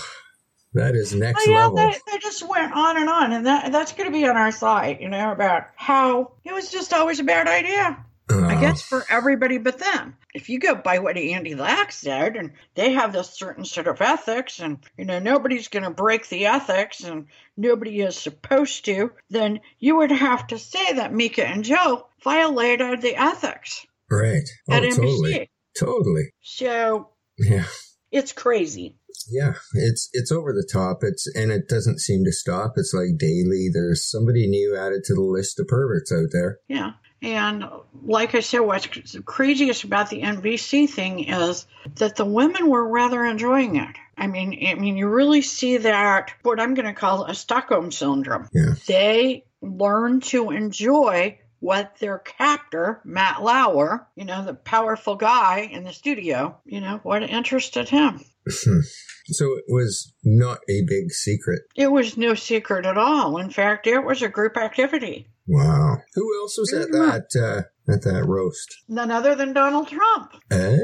That 0.73 0.95
is 0.95 1.15
next 1.15 1.47
Oh, 1.47 1.51
yeah, 1.51 1.65
level. 1.65 1.77
they, 1.77 2.11
they 2.11 2.17
just 2.19 2.47
went 2.47 2.73
on 2.73 2.97
and 2.97 3.09
on, 3.09 3.31
and 3.33 3.45
that 3.47 3.71
that's 3.71 3.93
going 3.93 4.05
to 4.11 4.17
be 4.17 4.27
on 4.27 4.37
our 4.37 4.51
site, 4.51 5.01
you 5.01 5.09
know, 5.09 5.31
about 5.31 5.67
how 5.75 6.33
it 6.43 6.53
was 6.53 6.69
just 6.71 6.93
always 6.93 7.19
a 7.19 7.23
bad 7.23 7.47
idea. 7.47 8.05
I 8.31 8.55
Oh, 8.55 8.61
guess 8.61 8.83
for 8.83 9.03
everybody 9.09 9.57
but 9.57 9.79
them. 9.79 10.15
If 10.35 10.49
you 10.49 10.59
go 10.59 10.75
by 10.75 10.99
what 10.99 11.17
Andy 11.17 11.55
Lack 11.55 11.91
said, 11.91 12.35
and 12.35 12.51
they 12.75 12.91
have 12.91 13.11
this 13.11 13.31
certain 13.31 13.65
sort 13.65 13.87
of 13.87 13.99
ethics, 14.01 14.59
and 14.59 14.77
you 14.99 15.05
know 15.05 15.17
nobody's 15.17 15.67
going 15.69 15.81
to 15.81 15.89
break 15.89 16.29
the 16.29 16.45
ethics, 16.45 17.03
and 17.03 17.25
nobody 17.57 18.01
is 18.01 18.15
supposed 18.15 18.85
to, 18.85 19.11
then 19.31 19.61
you 19.79 19.97
would 19.97 20.11
have 20.11 20.45
to 20.47 20.59
say 20.59 20.93
that 20.93 21.11
Mika 21.11 21.43
and 21.47 21.63
Joe 21.63 22.05
violated 22.23 23.01
the 23.01 23.15
ethics 23.19 23.87
right. 24.11 24.47
Oh, 24.69 24.73
at 24.73 24.83
NBC. 24.83 24.95
totally. 24.95 25.49
Totally. 25.79 26.31
So 26.41 27.09
Yeah. 27.39 27.65
it's 28.11 28.33
crazy. 28.33 28.98
Yeah, 29.29 29.53
it's 29.73 30.09
it's 30.13 30.31
over 30.31 30.53
the 30.53 30.67
top. 30.71 30.99
It's 31.01 31.27
and 31.35 31.51
it 31.51 31.67
doesn't 31.67 31.99
seem 31.99 32.23
to 32.25 32.31
stop. 32.31 32.73
It's 32.77 32.93
like 32.93 33.17
daily. 33.17 33.69
There's 33.71 34.09
somebody 34.09 34.47
new 34.47 34.75
added 34.75 35.03
to 35.05 35.13
the 35.13 35.21
list 35.21 35.59
of 35.59 35.67
perverts 35.67 36.11
out 36.11 36.29
there. 36.31 36.59
Yeah. 36.67 36.93
And 37.21 37.65
like 38.05 38.33
I 38.33 38.39
said, 38.39 38.59
what's 38.59 38.87
craziest 39.25 39.83
about 39.83 40.09
the 40.09 40.21
nbc 40.21 40.89
thing 40.89 41.25
is 41.25 41.67
that 41.95 42.15
the 42.15 42.23
women 42.23 42.69
were 42.69 42.87
rather 42.87 43.25
enjoying 43.25 43.75
it. 43.75 43.95
I 44.17 44.27
mean, 44.27 44.57
I 44.65 44.75
mean, 44.75 44.95
you 44.95 45.07
really 45.09 45.41
see 45.41 45.77
that 45.77 46.31
what 46.43 46.59
I'm 46.59 46.75
going 46.75 46.85
to 46.85 46.93
call 46.93 47.25
a 47.25 47.35
Stockholm 47.35 47.91
syndrome. 47.91 48.47
Yeah. 48.53 48.73
They 48.87 49.45
learn 49.61 50.21
to 50.21 50.51
enjoy 50.51 51.39
what 51.59 51.95
their 51.99 52.19
captor, 52.19 53.01
Matt 53.03 53.41
Lauer, 53.41 54.07
you 54.15 54.25
know, 54.25 54.43
the 54.43 54.53
powerful 54.53 55.15
guy 55.15 55.69
in 55.71 55.83
the 55.83 55.93
studio, 55.93 56.59
you 56.65 56.81
know, 56.81 56.99
what 57.03 57.23
interested 57.23 57.89
him. 57.89 58.21
so 58.47 59.43
it 59.57 59.65
was 59.67 60.13
not 60.23 60.59
a 60.69 60.81
big 60.87 61.11
secret. 61.11 61.61
It 61.75 61.91
was 61.91 62.17
no 62.17 62.33
secret 62.33 62.85
at 62.85 62.97
all. 62.97 63.37
In 63.37 63.49
fact, 63.49 63.87
it 63.87 64.03
was 64.03 64.21
a 64.21 64.29
group 64.29 64.57
activity. 64.57 65.27
Wow. 65.47 65.97
Who 66.13 66.41
else 66.41 66.57
was 66.59 66.73
at 66.73 66.91
that 66.91 67.25
uh, 67.35 67.91
at 67.91 68.03
that 68.03 68.25
roast? 68.27 68.83
None 68.87 69.09
other 69.09 69.33
than 69.33 69.53
Donald 69.53 69.87
Trump. 69.87 70.33
Oh. 70.51 70.77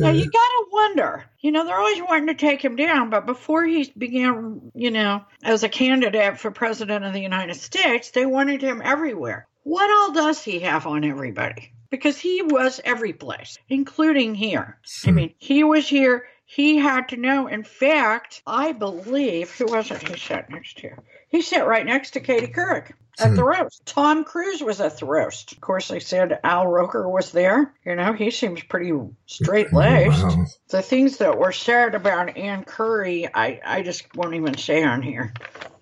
Now 0.00 0.10
you 0.10 0.30
gotta 0.30 0.66
wonder. 0.70 1.24
You 1.40 1.50
know, 1.50 1.64
they're 1.64 1.78
always 1.78 2.02
wanting 2.02 2.26
to 2.26 2.34
take 2.34 2.62
him 2.62 2.76
down, 2.76 3.08
but 3.08 3.24
before 3.24 3.64
he 3.64 3.90
began, 3.96 4.70
you 4.74 4.90
know, 4.90 5.24
as 5.42 5.62
a 5.62 5.68
candidate 5.70 6.38
for 6.38 6.50
president 6.50 7.06
of 7.06 7.14
the 7.14 7.20
United 7.22 7.54
States, 7.54 8.10
they 8.10 8.26
wanted 8.26 8.60
him 8.60 8.82
everywhere. 8.84 9.48
What 9.66 9.90
all 9.90 10.12
does 10.12 10.44
he 10.44 10.60
have 10.60 10.86
on 10.86 11.02
everybody? 11.02 11.72
Because 11.90 12.16
he 12.16 12.40
was 12.40 12.80
every 12.84 13.12
place, 13.12 13.58
including 13.68 14.36
here. 14.36 14.78
I 15.04 15.08
hmm. 15.08 15.14
mean, 15.16 15.34
he 15.38 15.64
was 15.64 15.88
here. 15.88 16.28
He 16.44 16.76
had 16.76 17.08
to 17.08 17.16
know. 17.16 17.48
In 17.48 17.64
fact, 17.64 18.42
I 18.46 18.70
believe 18.70 19.50
who 19.50 19.66
was 19.66 19.90
it 19.90 20.06
he 20.06 20.16
sat 20.18 20.50
next 20.50 20.78
to? 20.78 20.90
He 21.30 21.42
sat 21.42 21.66
right 21.66 21.84
next 21.84 22.12
to 22.12 22.20
Katie 22.20 22.46
Couric 22.46 22.92
at 23.18 23.34
the 23.34 23.42
hmm. 23.42 23.48
roast. 23.48 23.84
Tom 23.86 24.22
Cruise 24.22 24.62
was 24.62 24.80
at 24.80 25.00
the 25.00 25.06
roast. 25.06 25.50
Of 25.50 25.60
course, 25.60 25.88
they 25.88 25.98
said 25.98 26.38
Al 26.44 26.68
Roker 26.68 27.08
was 27.08 27.32
there. 27.32 27.74
You 27.84 27.96
know, 27.96 28.12
he 28.12 28.30
seems 28.30 28.62
pretty 28.62 28.92
straight 29.26 29.72
laced. 29.72 30.22
Wow. 30.22 30.44
The 30.68 30.82
things 30.82 31.16
that 31.16 31.38
were 31.38 31.50
said 31.50 31.96
about 31.96 32.36
Ann 32.36 32.62
Curry, 32.62 33.28
I, 33.34 33.60
I 33.64 33.82
just 33.82 34.14
won't 34.14 34.34
even 34.34 34.56
say 34.58 34.84
on 34.84 35.02
here. 35.02 35.34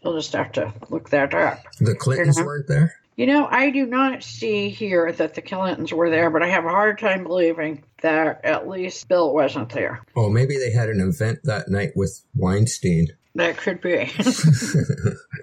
You'll 0.03 0.17
just 0.17 0.33
have 0.33 0.53
to 0.53 0.73
look 0.89 1.11
that 1.11 1.35
up. 1.35 1.63
The 1.81 1.95
Clintons 1.95 2.39
You 2.39 2.45
know? 2.45 2.47
weren't 2.47 2.69
there? 2.69 2.95
You 3.17 3.27
know, 3.27 3.47
I 3.49 3.71
do 3.71 3.87
not 3.87 4.25
see 4.25 4.71
here 4.71 5.13
that 5.13 5.35
the 5.35 5.43
Clintons 5.43 5.93
were 5.93 6.11
there, 6.11 6.31
but 6.31 6.43
I 6.43 6.49
have 6.49 6.65
a 6.65 6.71
hard 6.71 6.99
time 6.99 7.23
believing 7.23 7.85
that 8.03 8.45
at 8.45 8.69
least 8.69 9.07
Bill 9.07 9.33
wasn't 9.33 9.69
there. 9.69 10.03
Oh, 10.17 10.29
maybe 10.29 10.57
they 10.57 10.73
had 10.73 10.89
an 10.89 11.01
event 11.01 11.39
that 11.45 11.69
night 11.69 11.93
with 11.95 12.25
Weinstein. 12.35 13.09
That 13.37 13.57
could 13.57 13.81
be. 13.81 14.05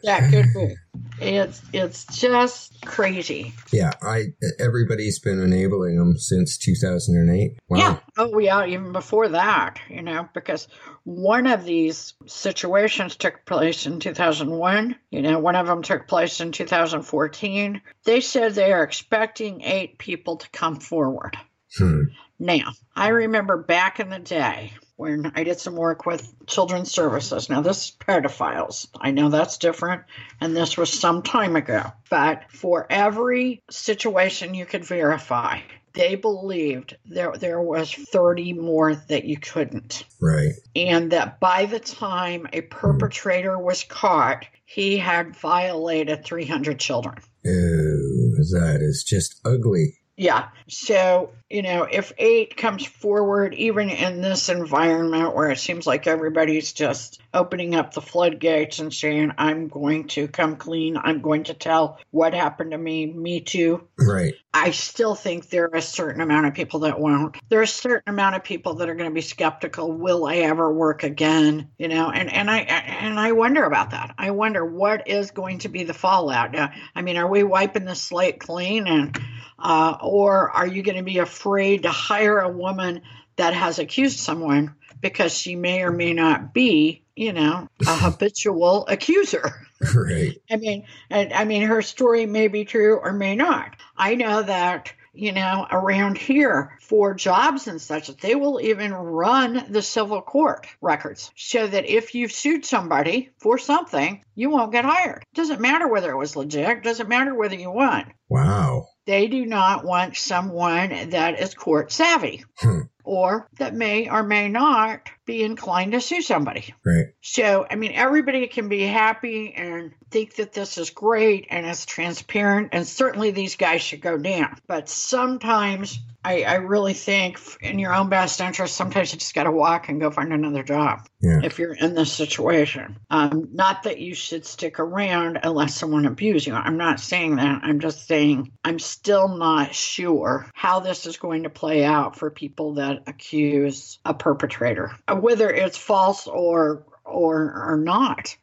that 0.03 0.29
could 0.31 0.53
be. 0.53 0.75
It's 1.19 1.61
it's 1.73 2.05
just 2.05 2.85
crazy. 2.85 3.53
Yeah, 3.71 3.91
I 4.01 4.27
everybody's 4.59 5.19
been 5.19 5.41
enabling 5.41 5.97
them 5.97 6.17
since 6.17 6.57
2008. 6.57 7.59
Wow. 7.67 7.77
Yeah. 7.77 7.99
Oh, 8.17 8.39
yeah. 8.39 8.65
Even 8.65 8.93
before 8.93 9.27
that, 9.29 9.79
you 9.89 10.01
know, 10.01 10.29
because 10.33 10.67
one 11.03 11.47
of 11.47 11.65
these 11.65 12.13
situations 12.25 13.17
took 13.17 13.45
place 13.45 13.85
in 13.85 13.99
2001. 13.99 14.95
You 15.11 15.21
know, 15.21 15.39
one 15.39 15.55
of 15.55 15.67
them 15.67 15.83
took 15.83 16.07
place 16.07 16.39
in 16.39 16.53
2014. 16.53 17.81
They 18.05 18.21
said 18.21 18.53
they 18.53 18.71
are 18.71 18.83
expecting 18.83 19.61
eight 19.61 19.97
people 19.97 20.37
to 20.37 20.49
come 20.49 20.77
forward. 20.77 21.37
Hmm. 21.77 22.03
Now, 22.39 22.71
I 22.95 23.09
remember 23.09 23.57
back 23.57 23.99
in 23.99 24.09
the 24.09 24.19
day 24.19 24.73
when 25.01 25.31
I 25.33 25.43
did 25.43 25.59
some 25.59 25.75
work 25.75 26.05
with 26.05 26.31
children's 26.45 26.91
services. 26.91 27.49
Now, 27.49 27.61
this 27.61 27.85
is 27.85 27.97
pedophiles. 27.99 28.87
I 28.99 29.09
know 29.09 29.29
that's 29.29 29.57
different, 29.57 30.03
and 30.39 30.55
this 30.55 30.77
was 30.77 30.93
some 30.93 31.23
time 31.23 31.55
ago. 31.55 31.91
But 32.11 32.43
for 32.51 32.85
every 32.87 33.63
situation 33.71 34.53
you 34.53 34.67
could 34.67 34.85
verify, 34.85 35.61
they 35.93 36.13
believed 36.13 36.95
there 37.03 37.33
there 37.33 37.59
was 37.59 37.91
30 37.91 38.53
more 38.53 38.93
that 38.95 39.25
you 39.25 39.37
couldn't. 39.37 40.05
Right. 40.21 40.53
And 40.75 41.11
that 41.11 41.39
by 41.39 41.65
the 41.65 41.79
time 41.79 42.47
a 42.53 42.61
perpetrator 42.61 43.57
was 43.57 43.83
caught, 43.83 44.45
he 44.65 44.97
had 44.97 45.35
violated 45.35 46.23
300 46.23 46.79
children. 46.79 47.15
Oh, 47.43 48.37
that 48.53 48.77
is 48.81 49.03
just 49.03 49.41
ugly. 49.43 49.97
Yeah. 50.15 50.49
So, 50.69 51.31
you 51.51 51.61
know, 51.61 51.83
if 51.83 52.13
eight 52.17 52.55
comes 52.55 52.85
forward, 52.85 53.53
even 53.55 53.89
in 53.89 54.21
this 54.21 54.47
environment 54.49 55.35
where 55.35 55.49
it 55.49 55.59
seems 55.59 55.85
like 55.85 56.07
everybody's 56.07 56.71
just 56.71 57.21
opening 57.33 57.75
up 57.75 57.93
the 57.93 58.01
floodgates 58.01 58.79
and 58.79 58.93
saying, 58.93 59.33
I'm 59.37 59.67
going 59.67 60.07
to 60.09 60.27
come 60.27 60.55
clean, 60.55 60.97
I'm 60.97 61.21
going 61.21 61.43
to 61.45 61.53
tell 61.53 61.99
what 62.11 62.33
happened 62.33 62.71
to 62.71 62.77
me, 62.77 63.05
me 63.05 63.41
too. 63.41 63.87
Right. 63.99 64.33
I 64.53 64.71
still 64.71 65.15
think 65.15 65.49
there 65.49 65.65
are 65.65 65.77
a 65.77 65.81
certain 65.81 66.21
amount 66.21 66.45
of 66.45 66.53
people 66.53 66.81
that 66.81 66.99
won't. 66.99 67.37
There 67.49 67.59
are 67.59 67.63
a 67.63 67.67
certain 67.67 68.09
amount 68.13 68.35
of 68.35 68.43
people 68.43 68.75
that 68.75 68.89
are 68.89 68.95
going 68.95 69.09
to 69.09 69.13
be 69.13 69.21
skeptical. 69.21 69.91
Will 69.91 70.25
I 70.25 70.37
ever 70.37 70.71
work 70.71 71.03
again? 71.03 71.69
You 71.77 71.87
know, 71.87 72.11
and 72.11 72.31
and 72.31 72.51
I 72.51 72.59
and 72.59 73.17
I 73.17 73.31
wonder 73.31 73.63
about 73.63 73.91
that. 73.91 74.13
I 74.17 74.31
wonder 74.31 74.65
what 74.65 75.07
is 75.07 75.31
going 75.31 75.59
to 75.59 75.69
be 75.69 75.85
the 75.85 75.93
fallout. 75.93 76.51
Now, 76.51 76.71
I 76.93 77.01
mean, 77.01 77.15
are 77.17 77.29
we 77.29 77.43
wiping 77.43 77.85
the 77.85 77.95
slate 77.95 78.41
clean, 78.41 78.87
and 78.87 79.17
uh, 79.57 79.97
or 80.01 80.49
are 80.51 80.67
you 80.67 80.83
going 80.83 80.97
to 80.97 81.03
be 81.03 81.19
afraid 81.19 81.40
to 81.43 81.89
hire 81.89 82.39
a 82.39 82.49
woman 82.49 83.01
that 83.35 83.53
has 83.53 83.79
accused 83.79 84.19
someone 84.19 84.75
because 84.99 85.37
she 85.37 85.55
may 85.55 85.83
or 85.83 85.91
may 85.91 86.13
not 86.13 86.53
be, 86.53 87.03
you 87.15 87.33
know, 87.33 87.67
a 87.87 87.95
habitual 87.97 88.85
accuser? 88.87 89.67
Right. 89.95 90.39
I 90.49 90.57
mean, 90.57 90.85
and, 91.09 91.33
I 91.33 91.45
mean, 91.45 91.63
her 91.63 91.81
story 91.81 92.25
may 92.25 92.47
be 92.47 92.65
true 92.65 92.97
or 92.97 93.13
may 93.13 93.35
not. 93.35 93.75
I 93.97 94.15
know 94.15 94.43
that 94.43 94.93
you 95.13 95.33
know 95.33 95.67
around 95.69 96.17
here 96.17 96.77
for 96.81 97.13
jobs 97.13 97.67
and 97.67 97.81
such 97.81 98.07
they 98.17 98.35
will 98.35 98.61
even 98.61 98.93
run 98.93 99.65
the 99.69 99.81
civil 99.81 100.21
court 100.21 100.67
records 100.79 101.31
so 101.35 101.67
that 101.67 101.85
if 101.85 102.15
you've 102.15 102.31
sued 102.31 102.65
somebody 102.65 103.29
for 103.37 103.57
something 103.57 104.23
you 104.35 104.49
won't 104.49 104.71
get 104.71 104.85
hired 104.85 105.23
doesn't 105.33 105.59
matter 105.59 105.87
whether 105.87 106.11
it 106.11 106.17
was 106.17 106.37
legit 106.37 106.83
doesn't 106.83 107.09
matter 107.09 107.35
whether 107.35 107.55
you 107.55 107.69
won 107.69 108.13
Wow. 108.29 108.87
They 109.11 109.27
do 109.27 109.45
not 109.45 109.83
want 109.83 110.15
someone 110.15 111.09
that 111.09 111.37
is 111.37 111.53
court 111.53 111.91
savvy 111.91 112.45
Hmm. 112.59 112.83
or 113.03 113.49
that 113.57 113.73
may 113.73 114.09
or 114.09 114.23
may 114.23 114.47
not 114.47 115.09
be 115.31 115.43
inclined 115.43 115.91
to 115.93 116.01
sue 116.01 116.21
somebody 116.21 116.73
Right. 116.85 117.07
so, 117.21 117.65
I 117.69 117.75
mean, 117.75 117.91
everybody 117.93 118.47
can 118.47 118.67
be 118.69 118.81
happy 118.81 119.53
and 119.55 119.91
think 120.09 120.35
that 120.35 120.51
this 120.53 120.77
is 120.77 120.89
great 120.89 121.47
and 121.49 121.65
it's 121.65 121.85
transparent, 121.85 122.69
and 122.73 122.85
certainly 122.85 123.31
these 123.31 123.55
guys 123.55 123.81
should 123.81 124.01
go 124.01 124.17
down. 124.17 124.57
But 124.67 124.89
sometimes 124.89 125.99
I, 126.23 126.43
I 126.43 126.55
really 126.55 126.93
think, 126.93 127.39
in 127.61 127.79
your 127.79 127.95
own 127.95 128.09
best 128.09 128.39
interest, 128.41 128.75
sometimes 128.75 129.11
you 129.11 129.17
just 129.17 129.33
got 129.33 129.45
to 129.45 129.51
walk 129.51 129.89
and 129.89 129.99
go 129.99 130.11
find 130.11 130.31
another 130.31 130.61
job 130.61 131.07
Yeah. 131.19 131.39
if 131.43 131.57
you're 131.57 131.73
in 131.73 131.95
this 131.95 132.13
situation. 132.13 132.97
Um, 133.09 133.49
not 133.53 133.83
that 133.83 133.99
you 133.99 134.13
should 134.13 134.45
stick 134.45 134.79
around 134.79 135.39
unless 135.41 135.75
someone 135.75 136.05
abuse 136.05 136.45
you. 136.45 136.53
I'm 136.53 136.77
not 136.77 136.99
saying 136.99 137.37
that. 137.37 137.61
I'm 137.63 137.79
just 137.79 138.05
saying 138.07 138.51
I'm 138.63 138.77
still 138.77 139.29
not 139.29 139.73
sure 139.73 140.45
how 140.53 140.79
this 140.81 141.07
is 141.07 141.17
going 141.17 141.43
to 141.43 141.49
play 141.49 141.83
out 141.83 142.15
for 142.17 142.29
people 142.29 142.75
that 142.75 143.03
accuse 143.07 143.97
a 144.05 144.13
perpetrator, 144.13 144.91
Uh, 145.07 145.15
whether 145.21 145.49
it's 145.49 145.77
false 145.77 146.27
or 146.27 146.85
or 147.05 147.71
or 147.71 147.77
not. 147.77 148.35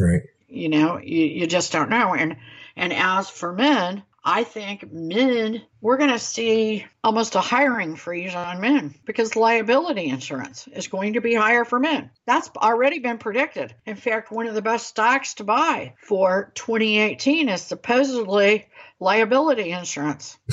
Right. 0.00 0.22
You 0.48 0.68
know, 0.68 0.98
you, 0.98 1.24
you 1.24 1.46
just 1.46 1.72
don't 1.72 1.90
know. 1.90 2.14
And 2.14 2.36
and 2.76 2.92
as 2.92 3.28
for 3.28 3.52
men, 3.52 4.02
I 4.24 4.44
think 4.44 4.92
men 4.92 5.62
we're 5.80 5.96
going 5.96 6.10
to 6.10 6.18
see 6.18 6.84
almost 7.02 7.34
a 7.34 7.40
hiring 7.40 7.96
freeze 7.96 8.34
on 8.34 8.60
men 8.60 8.94
because 9.04 9.36
liability 9.36 10.06
insurance 10.06 10.68
is 10.72 10.88
going 10.88 11.14
to 11.14 11.20
be 11.20 11.34
higher 11.34 11.64
for 11.64 11.78
men. 11.78 12.10
That's 12.26 12.50
already 12.56 12.98
been 12.98 13.18
predicted. 13.18 13.74
In 13.86 13.96
fact, 13.96 14.30
one 14.30 14.46
of 14.46 14.54
the 14.54 14.62
best 14.62 14.86
stocks 14.86 15.34
to 15.34 15.44
buy 15.44 15.94
for 16.02 16.52
2018 16.54 17.48
is 17.48 17.62
supposedly 17.62 18.66
liability 19.00 19.70
insurance. 19.70 20.36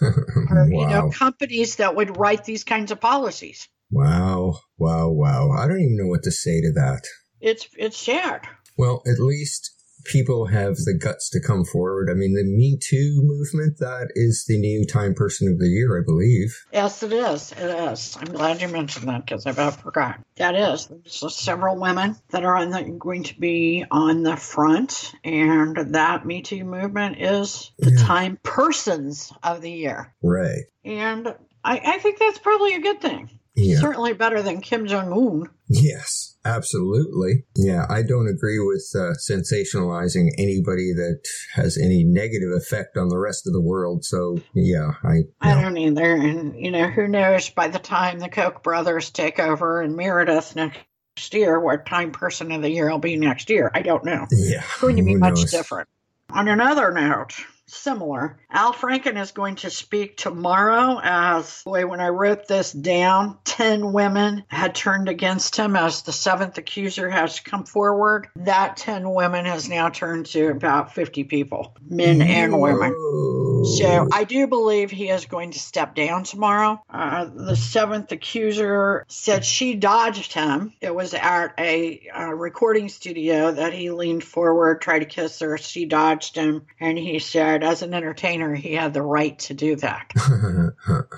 Or, 0.00 0.66
you 0.68 0.86
know, 0.86 1.10
companies 1.10 1.76
that 1.76 1.94
would 1.94 2.16
write 2.16 2.44
these 2.44 2.64
kinds 2.64 2.90
of 2.90 3.00
policies. 3.00 3.68
Wow. 3.92 4.58
Wow. 4.78 5.10
Wow. 5.10 5.50
I 5.52 5.68
don't 5.68 5.80
even 5.80 5.96
know 5.98 6.08
what 6.08 6.22
to 6.24 6.32
say 6.32 6.60
to 6.62 6.72
that. 6.72 7.02
It's 7.40 7.68
it's 7.76 7.96
sad. 7.96 8.48
Well, 8.76 9.02
at 9.06 9.20
least 9.20 9.70
people 10.04 10.46
have 10.46 10.74
the 10.76 10.98
guts 11.00 11.30
to 11.30 11.40
come 11.40 11.64
forward. 11.64 12.08
I 12.10 12.14
mean, 12.14 12.34
the 12.34 12.42
Me 12.44 12.78
Too 12.80 13.20
movement, 13.22 13.78
that 13.78 14.08
is 14.14 14.44
the 14.48 14.58
new 14.58 14.84
Time 14.84 15.14
Person 15.14 15.48
of 15.52 15.58
the 15.58 15.68
Year, 15.68 16.00
I 16.00 16.02
believe. 16.04 16.56
Yes, 16.72 17.02
it 17.02 17.12
is. 17.12 17.52
It 17.52 17.92
is. 17.92 18.16
I'm 18.18 18.32
glad 18.32 18.60
you 18.60 18.68
mentioned 18.68 19.08
that 19.08 19.24
because 19.24 19.46
I've 19.46 19.76
forgot. 19.76 20.20
That 20.36 20.54
is. 20.54 20.86
There's 20.88 21.36
several 21.36 21.78
women 21.78 22.16
that 22.30 22.44
are 22.44 22.56
on 22.56 22.70
the, 22.70 22.82
going 22.82 23.24
to 23.24 23.38
be 23.38 23.84
on 23.90 24.22
the 24.22 24.36
front, 24.36 25.12
and 25.22 25.94
that 25.94 26.26
Me 26.26 26.42
Too 26.42 26.64
movement 26.64 27.20
is 27.20 27.70
the 27.78 27.92
Yeah. 27.92 28.04
Time 28.04 28.38
Persons 28.42 29.32
of 29.42 29.60
the 29.60 29.70
Year. 29.70 30.12
Right. 30.22 30.62
And 30.84 31.28
I, 31.64 31.80
I 31.84 31.98
think 31.98 32.18
that's 32.18 32.38
probably 32.38 32.74
a 32.74 32.80
good 32.80 33.00
thing. 33.00 33.38
Yeah. 33.54 33.80
Certainly 33.80 34.14
better 34.14 34.40
than 34.40 34.62
Kim 34.62 34.86
Jong 34.86 35.12
Un. 35.12 35.50
Yes, 35.68 36.36
absolutely. 36.44 37.44
Yeah, 37.54 37.84
I 37.88 38.02
don't 38.02 38.28
agree 38.28 38.58
with 38.58 38.90
uh, 38.94 39.12
sensationalizing 39.30 40.28
anybody 40.38 40.92
that 40.94 41.20
has 41.54 41.76
any 41.76 42.02
negative 42.02 42.50
effect 42.52 42.96
on 42.96 43.08
the 43.08 43.18
rest 43.18 43.46
of 43.46 43.52
the 43.52 43.60
world. 43.60 44.04
So, 44.04 44.38
yeah, 44.54 44.92
I. 45.04 45.24
I 45.40 45.60
don't 45.60 45.76
either. 45.76 46.14
And, 46.14 46.58
you 46.58 46.70
know, 46.70 46.88
who 46.88 47.08
knows 47.08 47.50
by 47.50 47.68
the 47.68 47.78
time 47.78 48.18
the 48.18 48.28
Koch 48.30 48.62
brothers 48.62 49.10
take 49.10 49.38
over 49.38 49.82
in 49.82 49.96
Meredith 49.96 50.56
next 50.56 51.34
year, 51.34 51.60
what 51.60 51.84
time 51.84 52.10
person 52.10 52.52
of 52.52 52.62
the 52.62 52.70
year 52.70 52.90
will 52.90 52.98
be 52.98 53.16
next 53.16 53.50
year? 53.50 53.70
I 53.74 53.82
don't 53.82 54.04
know. 54.04 54.26
Yeah. 54.30 54.62
It's 54.62 54.80
going 54.80 54.96
to 54.96 55.02
be 55.02 55.14
much 55.14 55.50
different. 55.50 55.88
On 56.30 56.48
another 56.48 56.90
note, 56.90 57.34
similar, 57.72 58.38
Al 58.50 58.72
Franken 58.72 59.20
is 59.20 59.32
going 59.32 59.56
to 59.56 59.70
speak 59.70 60.16
tomorrow 60.16 61.00
as, 61.02 61.62
boy, 61.64 61.86
when 61.86 62.00
I 62.00 62.08
wrote 62.08 62.46
this 62.46 62.72
down, 62.72 63.38
10 63.44 63.92
women 63.92 64.44
had 64.48 64.74
turned 64.74 65.08
against 65.08 65.56
him 65.56 65.76
as 65.76 66.02
the 66.02 66.12
seventh 66.12 66.58
accuser 66.58 67.08
has 67.08 67.40
come 67.40 67.64
forward. 67.64 68.28
That 68.36 68.76
10 68.76 69.08
women 69.12 69.46
has 69.46 69.68
now 69.68 69.88
turned 69.88 70.26
to 70.26 70.48
about 70.48 70.94
50 70.94 71.24
people, 71.24 71.74
men 71.88 72.22
and 72.22 72.60
women. 72.60 72.92
Whoa. 72.92 73.51
So 73.64 74.08
I 74.12 74.24
do 74.24 74.46
believe 74.46 74.90
he 74.90 75.08
is 75.08 75.26
going 75.26 75.52
to 75.52 75.58
step 75.58 75.94
down 75.94 76.24
tomorrow. 76.24 76.82
Uh, 76.90 77.26
the 77.26 77.56
seventh 77.56 78.12
accuser 78.12 79.04
said 79.08 79.44
she 79.44 79.74
dodged 79.74 80.32
him. 80.32 80.72
It 80.80 80.94
was 80.94 81.14
at 81.14 81.54
a 81.58 82.08
uh, 82.16 82.26
recording 82.34 82.88
studio 82.88 83.52
that 83.52 83.72
he 83.72 83.90
leaned 83.90 84.24
forward, 84.24 84.80
tried 84.80 85.00
to 85.00 85.04
kiss 85.04 85.40
her. 85.40 85.58
She 85.58 85.86
dodged 85.86 86.36
him, 86.36 86.66
and 86.80 86.98
he 86.98 87.18
said, 87.18 87.62
as 87.62 87.82
an 87.82 87.94
entertainer, 87.94 88.54
he 88.54 88.74
had 88.74 88.94
the 88.94 89.02
right 89.02 89.38
to 89.40 89.54
do 89.54 89.76
that. 89.76 90.12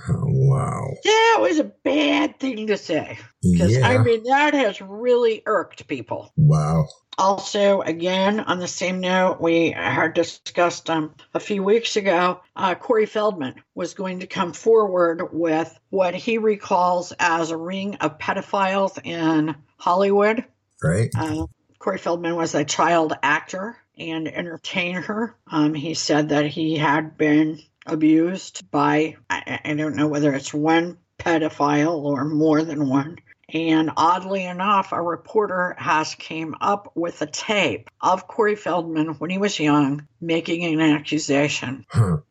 wow. 0.09 0.91
That 1.05 1.39
was 1.41 1.59
a 1.59 1.65
bad 1.65 2.39
thing 2.39 2.67
to 2.69 2.77
say 2.77 3.19
because 3.43 3.77
Yeah. 3.77 3.87
I 3.89 3.99
mean 3.99 4.25
that 4.25 4.55
has 4.55 4.81
really 4.81 5.43
irked 5.47 5.87
people. 5.87 6.33
wow. 6.37 6.87
Also, 7.17 7.81
again, 7.81 8.41
on 8.41 8.59
the 8.59 8.69
same 8.69 9.01
note, 9.01 9.41
we 9.41 9.71
had 9.71 10.15
discussed 10.15 10.91
um, 10.91 11.15
a 11.33 11.41
few 11.41 11.63
weeks 11.63 11.97
ago, 11.97 12.41
uh, 12.57 12.75
Corey 12.75 13.07
Feldman 13.07 13.63
was 13.75 13.95
going 13.95 14.21
to 14.21 14.27
come 14.27 14.53
forward 14.53 15.29
with 15.33 15.79
what 15.91 16.15
he 16.15 16.39
recalls 16.39 17.13
as 17.19 17.51
a 17.51 17.57
ring 17.57 17.97
of 17.97 18.19
pedophiles 18.19 18.99
in 19.05 19.55
Hollywood. 19.77 20.45
Right. 20.83 21.11
Uh, 21.17 21.47
Corey 21.79 21.99
Feldman 21.99 22.35
was 22.35 22.55
a 22.55 22.65
child 22.65 23.13
actor 23.23 23.77
and 23.97 24.27
entertainer. 24.27 25.37
Um, 25.47 25.75
he 25.75 25.95
said 25.95 26.31
that 26.31 26.47
he 26.47 26.77
had 26.77 27.17
been 27.17 27.61
abused 27.87 28.71
by, 28.71 29.17
I, 29.31 29.61
I 29.65 29.75
don't 29.75 29.97
know 29.97 30.09
whether 30.09 30.33
it's 30.35 30.53
one 30.53 30.99
pedophile 31.19 32.03
or 32.03 32.25
more 32.25 32.63
than 32.63 32.89
one. 32.89 33.19
And 33.49 33.91
oddly 33.97 34.45
enough, 34.45 34.93
a 34.93 35.01
reporter 35.01 35.75
has 35.79 36.15
came 36.15 36.55
up 36.61 36.93
with 36.95 37.21
a 37.23 37.27
tape 37.27 37.91
of 38.01 38.27
Corey 38.27 38.57
Feldman 38.57 39.15
when 39.19 39.31
he 39.31 39.39
was 39.39 39.61
young 39.61 40.09
making 40.21 40.65
an 40.65 40.81
accusation. 40.81 41.87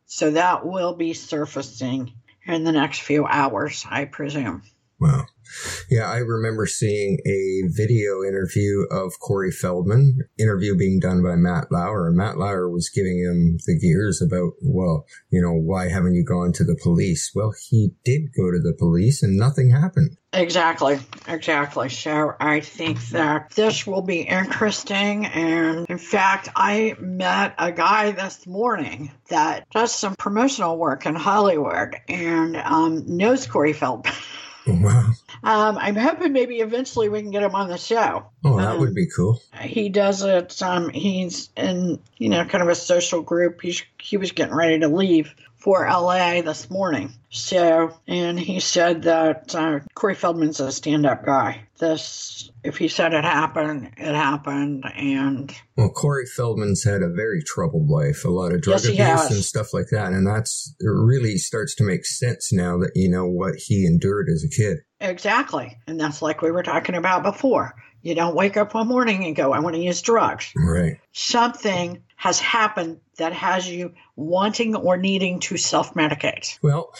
So 0.06 0.32
that 0.32 0.66
will 0.66 0.94
be 0.94 1.14
surfacing 1.14 2.12
in 2.46 2.64
the 2.64 2.72
next 2.72 3.00
few 3.00 3.24
hours, 3.26 3.86
I 3.88 4.04
presume. 4.04 4.62
Wow. 5.04 5.26
Yeah, 5.90 6.10
I 6.10 6.16
remember 6.16 6.66
seeing 6.66 7.18
a 7.26 7.68
video 7.68 8.22
interview 8.22 8.86
of 8.90 9.12
Corey 9.20 9.50
Feldman, 9.50 10.20
interview 10.38 10.76
being 10.76 10.98
done 10.98 11.22
by 11.22 11.36
Matt 11.36 11.70
Lauer, 11.70 12.08
and 12.08 12.16
Matt 12.16 12.38
Lauer 12.38 12.70
was 12.70 12.88
giving 12.88 13.18
him 13.18 13.58
the 13.66 13.78
gears 13.78 14.22
about, 14.22 14.54
well, 14.62 15.04
you 15.30 15.42
know, 15.42 15.52
why 15.52 15.90
haven't 15.90 16.14
you 16.14 16.24
gone 16.24 16.52
to 16.54 16.64
the 16.64 16.78
police? 16.82 17.32
Well, 17.34 17.52
he 17.68 17.90
did 18.02 18.32
go 18.34 18.50
to 18.50 18.60
the 18.60 18.74
police 18.78 19.22
and 19.22 19.36
nothing 19.36 19.70
happened. 19.70 20.16
Exactly, 20.32 20.98
exactly. 21.28 21.90
So 21.90 22.32
I 22.40 22.60
think 22.60 23.00
that 23.10 23.50
this 23.50 23.86
will 23.86 24.02
be 24.02 24.22
interesting. 24.22 25.26
And 25.26 25.86
in 25.88 25.98
fact, 25.98 26.48
I 26.56 26.96
met 26.98 27.54
a 27.58 27.70
guy 27.70 28.10
this 28.10 28.46
morning 28.46 29.12
that 29.28 29.68
does 29.70 29.94
some 29.94 30.16
promotional 30.16 30.78
work 30.78 31.06
in 31.06 31.14
Hollywood 31.14 31.94
and 32.08 32.56
um, 32.56 33.04
knows 33.06 33.46
Corey 33.46 33.74
Feldman. 33.74 34.14
Wow. 34.66 35.10
Um, 35.42 35.76
I'm 35.78 35.96
hoping 35.96 36.32
maybe 36.32 36.60
eventually 36.60 37.08
we 37.10 37.20
can 37.20 37.30
get 37.30 37.42
him 37.42 37.54
on 37.54 37.68
the 37.68 37.76
show. 37.76 38.26
Oh, 38.44 38.56
that 38.56 38.72
Um, 38.74 38.80
would 38.80 38.94
be 38.94 39.06
cool. 39.14 39.40
He 39.60 39.90
does 39.90 40.22
it. 40.22 40.62
Um, 40.62 40.88
he's 40.88 41.50
in 41.56 42.00
you 42.16 42.30
know 42.30 42.44
kind 42.44 42.62
of 42.62 42.68
a 42.68 42.74
social 42.74 43.20
group. 43.22 43.60
He's 43.60 43.82
he 44.00 44.16
was 44.16 44.32
getting 44.32 44.54
ready 44.54 44.78
to 44.80 44.88
leave 44.88 45.34
for 45.64 45.88
LA 45.88 46.42
this 46.42 46.68
morning. 46.70 47.10
So 47.30 47.98
and 48.06 48.38
he 48.38 48.60
said 48.60 49.04
that 49.04 49.54
uh, 49.54 49.80
Corey 49.94 50.14
Feldman's 50.14 50.60
a 50.60 50.70
stand-up 50.70 51.24
guy. 51.24 51.62
This 51.78 52.50
if 52.62 52.76
he 52.76 52.88
said 52.88 53.14
it 53.14 53.24
happened, 53.24 53.92
it 53.96 54.14
happened, 54.14 54.84
and 54.94 55.50
Well, 55.76 55.88
Corey 55.88 56.26
Feldman's 56.26 56.84
had 56.84 57.00
a 57.02 57.08
very 57.08 57.42
troubled 57.42 57.88
life, 57.88 58.24
a 58.26 58.28
lot 58.30 58.52
of 58.52 58.60
drug 58.60 58.80
Yes, 58.80 58.84
abuse 58.84 58.98
has. 59.08 59.30
and 59.32 59.42
stuff 59.42 59.72
like 59.74 59.86
that. 59.90 60.12
And 60.12 60.26
that's, 60.26 60.74
it 60.80 60.86
really 60.88 61.36
starts 61.36 61.74
to 61.76 61.84
make 61.84 62.04
sense 62.06 62.52
now 62.52 62.78
that 62.78 62.92
you 62.94 63.10
know 63.10 63.26
what 63.26 63.54
he 63.56 63.86
endured 63.86 64.28
as 64.32 64.44
a 64.44 64.48
kid. 64.54 64.78
exactly, 65.00 65.76
and 65.86 65.98
that's 65.98 66.20
like 66.22 66.42
we 66.42 66.50
were 66.52 66.62
talking 66.62 66.94
about 66.94 67.22
before. 67.22 67.74
You 68.02 68.14
don't 68.14 68.36
wake 68.36 68.58
up 68.58 68.74
one 68.74 68.86
morning 68.88 69.24
and 69.24 69.34
go, 69.34 69.52
"I 69.54 69.60
want 69.60 69.76
to 69.76 69.82
use 69.82 70.02
drugs." 70.02 70.52
Right. 70.54 70.98
Something 71.12 72.02
has 72.24 72.40
happened 72.40 72.98
that 73.18 73.34
has 73.34 73.68
you 73.68 73.92
wanting 74.16 74.74
or 74.74 74.96
needing 74.96 75.40
to 75.40 75.58
self-medicate. 75.58 76.58
Well, 76.62 76.94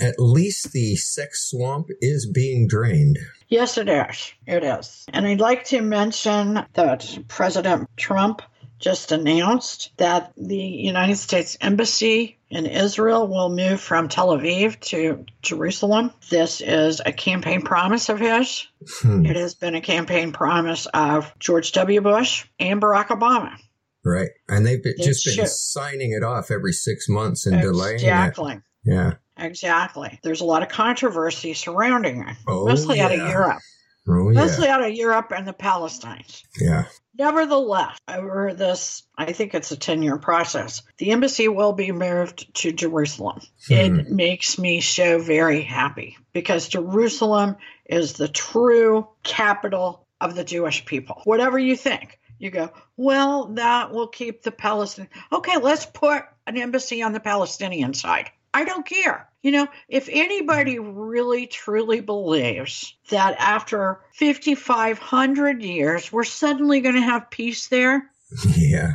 at 0.00 0.16
least 0.18 0.72
the 0.72 0.96
sex 0.96 1.48
swamp 1.48 1.90
is 2.00 2.26
being 2.26 2.66
drained. 2.66 3.20
Yes, 3.46 3.78
it 3.78 3.88
is. 3.88 4.32
It 4.48 4.64
is. 4.64 5.06
And 5.12 5.28
I'd 5.28 5.38
like 5.38 5.66
to 5.66 5.80
mention 5.80 6.66
that 6.72 7.18
President 7.28 7.88
Trump 7.96 8.42
just 8.80 9.12
announced 9.12 9.92
that 9.98 10.32
the 10.36 10.56
United 10.56 11.18
States 11.18 11.56
Embassy 11.60 12.36
in 12.50 12.66
Israel 12.66 13.28
will 13.28 13.50
move 13.50 13.80
from 13.80 14.08
Tel 14.08 14.30
Aviv 14.30 14.80
to 14.80 15.24
Jerusalem. 15.40 16.10
This 16.30 16.60
is 16.60 17.00
a 17.06 17.12
campaign 17.12 17.62
promise 17.62 18.08
of 18.08 18.18
his. 18.18 18.66
Hmm. 19.00 19.24
It 19.24 19.36
has 19.36 19.54
been 19.54 19.76
a 19.76 19.80
campaign 19.80 20.32
promise 20.32 20.86
of 20.86 21.32
George 21.38 21.70
W. 21.72 22.00
Bush 22.00 22.46
and 22.58 22.82
Barack 22.82 23.06
Obama. 23.06 23.56
Right. 24.04 24.30
And 24.48 24.66
they've 24.66 24.82
been, 24.82 24.94
just 24.98 25.24
been 25.24 25.34
should. 25.34 25.48
signing 25.48 26.12
it 26.12 26.22
off 26.22 26.50
every 26.50 26.72
six 26.72 27.08
months 27.08 27.46
and 27.46 27.60
delaying 27.60 27.96
it. 27.96 28.02
Exactly. 28.02 28.60
Yeah. 28.84 29.14
Exactly. 29.36 30.20
There's 30.22 30.42
a 30.42 30.44
lot 30.44 30.62
of 30.62 30.68
controversy 30.68 31.54
surrounding 31.54 32.20
it, 32.20 32.36
Oh, 32.46 32.66
mostly 32.66 33.00
out 33.00 33.12
of. 33.12 33.18
Europe. 33.18 33.58
Oh, 34.06 34.30
yeah. 34.30 34.40
Mostly 34.40 34.68
out 34.68 34.84
of 34.84 34.92
Europe 34.92 35.32
and 35.34 35.48
the 35.48 35.54
Palestinians. 35.54 36.42
Yeah. 36.60 36.84
Nevertheless, 37.16 37.96
over 38.06 38.52
this, 38.52 39.04
I 39.16 39.32
think 39.32 39.54
it's 39.54 39.70
a 39.70 39.76
10 39.76 40.02
year 40.02 40.18
process, 40.18 40.82
the 40.98 41.12
embassy 41.12 41.48
will 41.48 41.72
be 41.72 41.90
moved 41.90 42.54
to 42.56 42.72
Jerusalem. 42.72 43.40
Hmm. 43.66 43.72
It 43.72 44.10
makes 44.10 44.58
me 44.58 44.80
so 44.80 45.18
very 45.20 45.62
happy 45.62 46.18
because 46.32 46.68
Jerusalem 46.68 47.56
is 47.86 48.12
the 48.12 48.28
true 48.28 49.08
capital 49.22 50.06
of 50.20 50.34
the 50.34 50.44
Jewish 50.44 50.84
people. 50.84 51.22
Whatever 51.24 51.58
you 51.58 51.76
think, 51.76 52.18
you 52.44 52.50
go, 52.50 52.70
well, 52.96 53.46
that 53.54 53.92
will 53.92 54.06
keep 54.06 54.42
the 54.42 54.52
Palestinian. 54.52 55.10
Okay, 55.32 55.56
let's 55.58 55.86
put 55.86 56.24
an 56.46 56.56
embassy 56.56 57.02
on 57.02 57.12
the 57.12 57.20
Palestinian 57.20 57.94
side. 57.94 58.30
I 58.52 58.64
don't 58.64 58.86
care. 58.86 59.28
You 59.42 59.50
know, 59.50 59.68
if 59.88 60.08
anybody 60.10 60.78
really 60.78 61.46
truly 61.46 62.00
believes 62.00 62.94
that 63.10 63.34
after 63.38 64.00
5,500 64.14 65.62
years, 65.62 66.12
we're 66.12 66.24
suddenly 66.24 66.80
going 66.80 66.94
to 66.94 67.00
have 67.00 67.30
peace 67.30 67.66
there, 67.68 68.10
Yeah. 68.56 68.94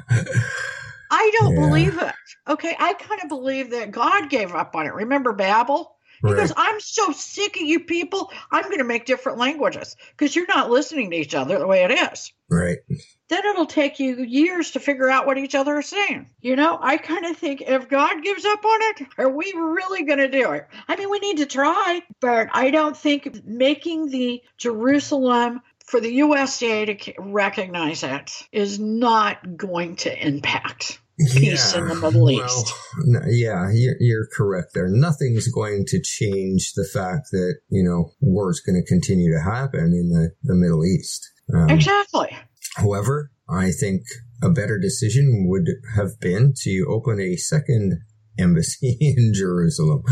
I 1.11 1.31
don't 1.39 1.53
Yeah. 1.55 1.67
believe 1.67 1.97
it. 2.01 2.13
Okay, 2.47 2.75
I 2.79 2.93
kind 2.93 3.21
of 3.21 3.29
believe 3.29 3.71
that 3.71 3.91
God 3.91 4.29
gave 4.29 4.53
up 4.53 4.75
on 4.75 4.85
it. 4.85 4.93
Remember 4.93 5.33
Babel? 5.33 5.95
He 6.21 6.27
Right. 6.27 6.37
goes, 6.37 6.53
I'm 6.55 6.79
so 6.79 7.11
sick 7.11 7.55
of 7.55 7.61
you 7.61 7.81
people. 7.81 8.31
I'm 8.51 8.63
going 8.65 8.79
to 8.79 8.83
make 8.83 9.05
different 9.05 9.37
languages 9.37 9.95
because 10.11 10.35
you're 10.35 10.47
not 10.47 10.69
listening 10.69 11.11
to 11.11 11.17
each 11.17 11.35
other 11.35 11.57
the 11.57 11.67
way 11.67 11.83
it 11.83 11.91
is. 11.91 12.33
Right. 12.49 12.79
Then 13.29 13.45
it'll 13.45 13.67
take 13.67 13.99
you 13.99 14.17
years 14.23 14.71
to 14.71 14.79
figure 14.79 15.09
out 15.09 15.27
what 15.27 15.37
each 15.37 15.53
other 15.53 15.77
is 15.79 15.87
saying. 15.87 16.29
You 16.41 16.55
know, 16.55 16.79
I 16.81 16.97
kind 16.97 17.25
of 17.25 17.37
think 17.37 17.61
if 17.61 17.87
God 17.87 18.23
gives 18.23 18.43
up 18.43 18.65
on 18.65 18.79
it, 18.81 19.07
are 19.19 19.29
we 19.29 19.53
really 19.55 20.03
going 20.03 20.19
to 20.19 20.27
do 20.27 20.51
it? 20.51 20.67
I 20.87 20.95
mean, 20.95 21.09
we 21.11 21.19
need 21.19 21.37
to 21.37 21.45
try, 21.45 22.01
but 22.19 22.47
I 22.51 22.71
don't 22.71 22.97
think 22.97 23.45
making 23.45 24.09
the 24.09 24.41
Jerusalem 24.57 25.61
for 25.85 25.99
the 25.99 26.13
USA 26.13 26.85
to 26.85 27.13
recognize 27.19 28.03
it 28.03 28.47
is 28.51 28.79
not 28.79 29.57
going 29.57 29.95
to 29.97 30.27
impact 30.27 30.99
peace 31.27 31.75
in 31.75 31.87
the 31.87 31.95
Middle 31.95 32.29
East. 32.31 32.73
no, 33.05 33.19
yeah, 33.27 33.69
you're, 33.73 33.95
you're 33.99 34.27
correct 34.35 34.69
there. 34.73 34.87
Nothing's 34.89 35.47
going 35.47 35.85
to 35.87 36.01
change 36.01 36.73
the 36.73 36.87
fact 36.91 37.29
that, 37.31 37.55
you 37.69 37.83
know, 37.83 38.11
war 38.21 38.49
is 38.49 38.61
going 38.61 38.81
to 38.81 38.87
continue 38.87 39.31
to 39.33 39.41
happen 39.41 39.93
in 39.93 40.09
the, 40.09 40.31
the 40.43 40.55
Middle 40.55 40.85
East. 40.85 41.29
Um, 41.53 41.69
Exactly. 41.69 42.35
However, 42.75 43.31
I 43.49 43.71
think 43.71 44.03
a 44.41 44.49
better 44.49 44.77
decision 44.77 45.45
would 45.47 45.67
have 45.95 46.19
been 46.19 46.53
to 46.61 46.85
open 46.89 47.19
a 47.19 47.35
second 47.35 47.99
embassy 48.37 48.97
in 48.99 49.33
Jerusalem. 49.33 50.03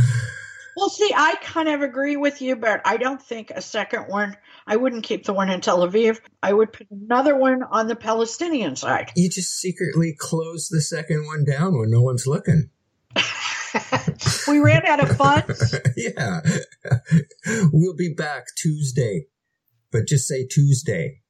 Well, 0.78 0.90
see, 0.90 1.12
I 1.12 1.34
kind 1.42 1.70
of 1.70 1.82
agree 1.82 2.18
with 2.18 2.40
you, 2.40 2.56
but 2.56 2.82
I 2.86 2.98
don't 2.98 3.20
think 3.20 3.50
a 3.50 3.64
second 3.64 4.04
one, 4.10 4.38
I 4.68 4.76
wouldn't 4.76 5.06
keep 5.06 5.26
the 5.26 5.34
one 5.34 5.50
in 5.50 5.60
Tel 5.60 5.80
Aviv. 5.80 6.20
I 6.44 6.54
would 6.54 6.72
put 6.72 6.86
another 6.92 7.36
one 7.36 7.64
on 7.64 7.88
the 7.88 7.96
Palestinian 7.96 8.76
side. 8.76 9.12
You 9.16 9.28
just 9.28 9.60
secretly 9.60 10.16
close 10.16 10.70
the 10.70 10.82
second 10.82 11.26
one 11.26 11.46
down 11.46 11.80
when 11.80 11.90
no 11.90 12.04
one's 12.04 12.28
looking. 12.28 12.70
we 14.48 14.60
ran 14.60 14.86
out 14.86 15.00
of 15.00 15.18
funds. 15.18 15.76
yeah. 15.98 16.42
we'll 17.74 17.96
be 17.96 18.14
back 18.14 18.46
Tuesday, 18.56 19.26
but 19.92 20.06
just 20.06 20.28
say 20.28 20.46
Tuesday. 20.46 21.22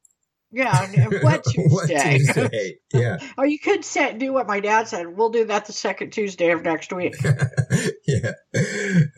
Yeah, 0.51 1.10
what 1.21 1.43
Tuesday? 1.43 1.67
what 1.67 1.89
Tuesday? 1.89 2.77
Yeah. 2.93 3.17
or 3.38 3.45
you 3.45 3.60
could 3.60 3.83
say, 3.83 4.13
do 4.17 4.31
what 4.33 4.47
my 4.47 4.60
dad 4.60 4.88
said. 4.88 5.07
We'll 5.07 5.29
do 5.29 5.45
that 5.45 5.65
the 5.65 5.73
second 5.73 6.12
Tuesday 6.12 6.51
of 6.51 6.63
next 6.63 6.93
week. 6.93 7.15
yeah. 8.07 8.31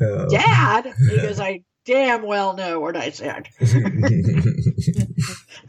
Uh, 0.02 0.28
Dad, 0.30 0.94
because 1.00 1.40
I 1.40 1.64
damn 1.86 2.24
well 2.24 2.56
know 2.56 2.80
what 2.80 2.98
I 2.98 3.12
said. 3.12 3.48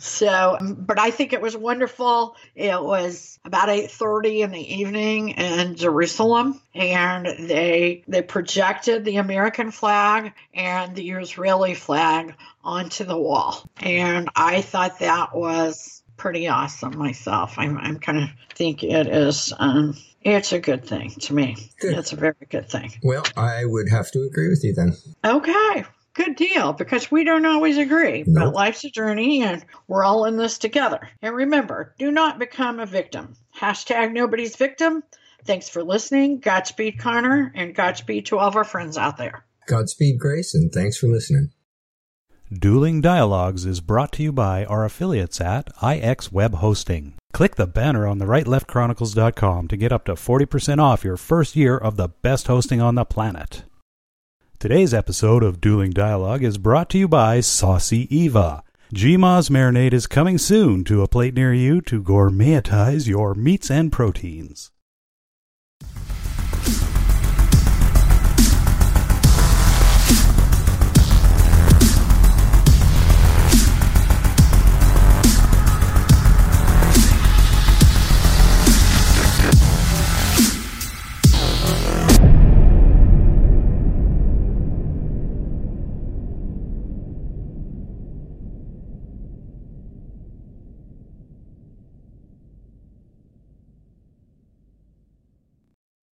So, 0.01 0.57
but 0.61 0.99
I 0.99 1.11
think 1.11 1.35
it 1.35 1.43
was 1.43 1.57
wonderful. 1.57 2.35
It 2.55 2.83
was 2.83 3.39
about 3.45 3.69
8:30 3.69 4.41
in 4.41 4.51
the 4.51 4.75
evening 4.75 5.31
in 5.31 5.77
Jerusalem 5.77 6.61
and 6.75 7.27
they 7.27 8.03
they 8.09 8.23
projected 8.23 9.05
the 9.05 9.17
American 9.17 9.71
flag 9.71 10.33
and 10.55 10.97
the 10.97 11.11
Israeli 11.11 11.75
flag 11.75 12.35
onto 12.65 13.05
the 13.05 13.19
wall. 13.19 13.69
And 13.81 14.31
I 14.35 14.63
thought 14.63 15.01
that 15.01 15.35
was 15.35 16.03
pretty 16.17 16.49
awesome 16.49 16.97
myself. 16.97 17.55
I'm 17.59 17.77
I'm 17.79 17.99
kind 17.99 18.19
of 18.19 18.31
think 18.55 18.83
it 18.83 19.07
is 19.07 19.53
um 19.59 19.97
it's 20.23 20.53
a 20.53 20.61
good 20.61 20.85
thing 20.85 21.11
to 21.11 21.35
me. 21.35 21.57
Good. 21.79 21.97
It's 21.99 22.13
a 22.13 22.17
very 22.17 22.35
good 22.49 22.71
thing. 22.71 22.93
well, 23.03 23.25
I 23.37 23.65
would 23.65 23.89
have 23.91 24.11
to 24.13 24.23
agree 24.23 24.49
with 24.49 24.63
you 24.63 24.75
then. 24.75 24.97
Okay, 25.25 25.85
good 26.14 26.37
deal, 26.37 26.73
because 26.73 27.11
we 27.11 27.25
don't 27.25 27.46
always 27.46 27.79
agree, 27.79 28.25
but 28.27 28.53
life's 28.53 28.85
a 28.85 28.90
journey 28.90 29.42
and 29.42 29.64
we're 29.88 30.05
all 30.05 30.25
in 30.25 30.37
this 30.37 30.59
together. 30.59 31.09
And 31.23 31.35
remember, 31.35 31.94
do 31.99 32.11
not 32.11 32.38
become 32.38 32.81
a 32.81 32.87
victim. 32.87 33.37
Hashtag 33.57 34.12
nobody's 34.12 34.57
victim. 34.57 35.03
Thanks 35.44 35.68
for 35.68 35.83
listening. 35.83 36.40
Godspeed, 36.40 36.99
Connor, 36.99 37.53
and 37.55 37.75
Godspeed 37.75 38.27
to 38.27 38.38
all 38.38 38.49
of 38.49 38.57
our 38.57 38.64
friends 38.64 38.99
out 38.99 39.16
there. 39.16 39.44
Godspeed, 39.66 40.18
Grace, 40.18 40.55
and 40.55 40.73
thanks 40.73 40.99
for 40.99 41.07
listening. 41.07 41.51
Dueling 42.53 43.01
Dialogues 43.01 43.64
is 43.64 43.81
brought 43.81 44.11
to 44.12 44.25
you 44.25 44.33
by 44.33 44.64
our 44.64 44.85
affiliates 44.85 45.40
at 45.40 45.70
IX 45.83 46.33
Web 46.33 46.55
Hosting. 46.55 47.14
Click 47.33 47.55
the 47.55 47.68
banner 47.68 48.09
on 48.09 48.18
the 48.18 48.25
rightleftchronicles.com 48.25 49.68
to 49.68 49.77
get 49.77 49.92
up 49.92 50.05
to 50.07 50.14
40% 50.14 50.81
off 50.81 51.05
your 51.05 51.16
first 51.16 51.55
year 51.55 51.79
of 51.79 51.96
the 51.96 52.09
best 52.09 52.49
hosting 52.49 52.81
on 52.81 52.96
the 52.96 53.05
planet. 53.05 53.62
Today's 54.61 54.92
episode 54.92 55.42
of 55.42 55.59
Dueling 55.59 55.92
Dialogue 55.92 56.44
is 56.44 56.59
brought 56.59 56.90
to 56.90 56.99
you 56.99 57.09
by 57.09 57.40
Saucy 57.40 58.14
Eva. 58.14 58.62
GMA's 58.92 59.49
marinade 59.49 59.94
is 59.94 60.07
coming 60.07 60.37
soon 60.37 60.85
to 60.85 61.01
a 61.01 61.09
plate 61.09 61.33
near 61.33 61.55
you 61.55 61.81
to 61.81 62.03
gourmetize 62.03 63.09
your 63.09 63.35
meats 63.35 63.70
and 63.70 63.90
proteins. 63.90 64.70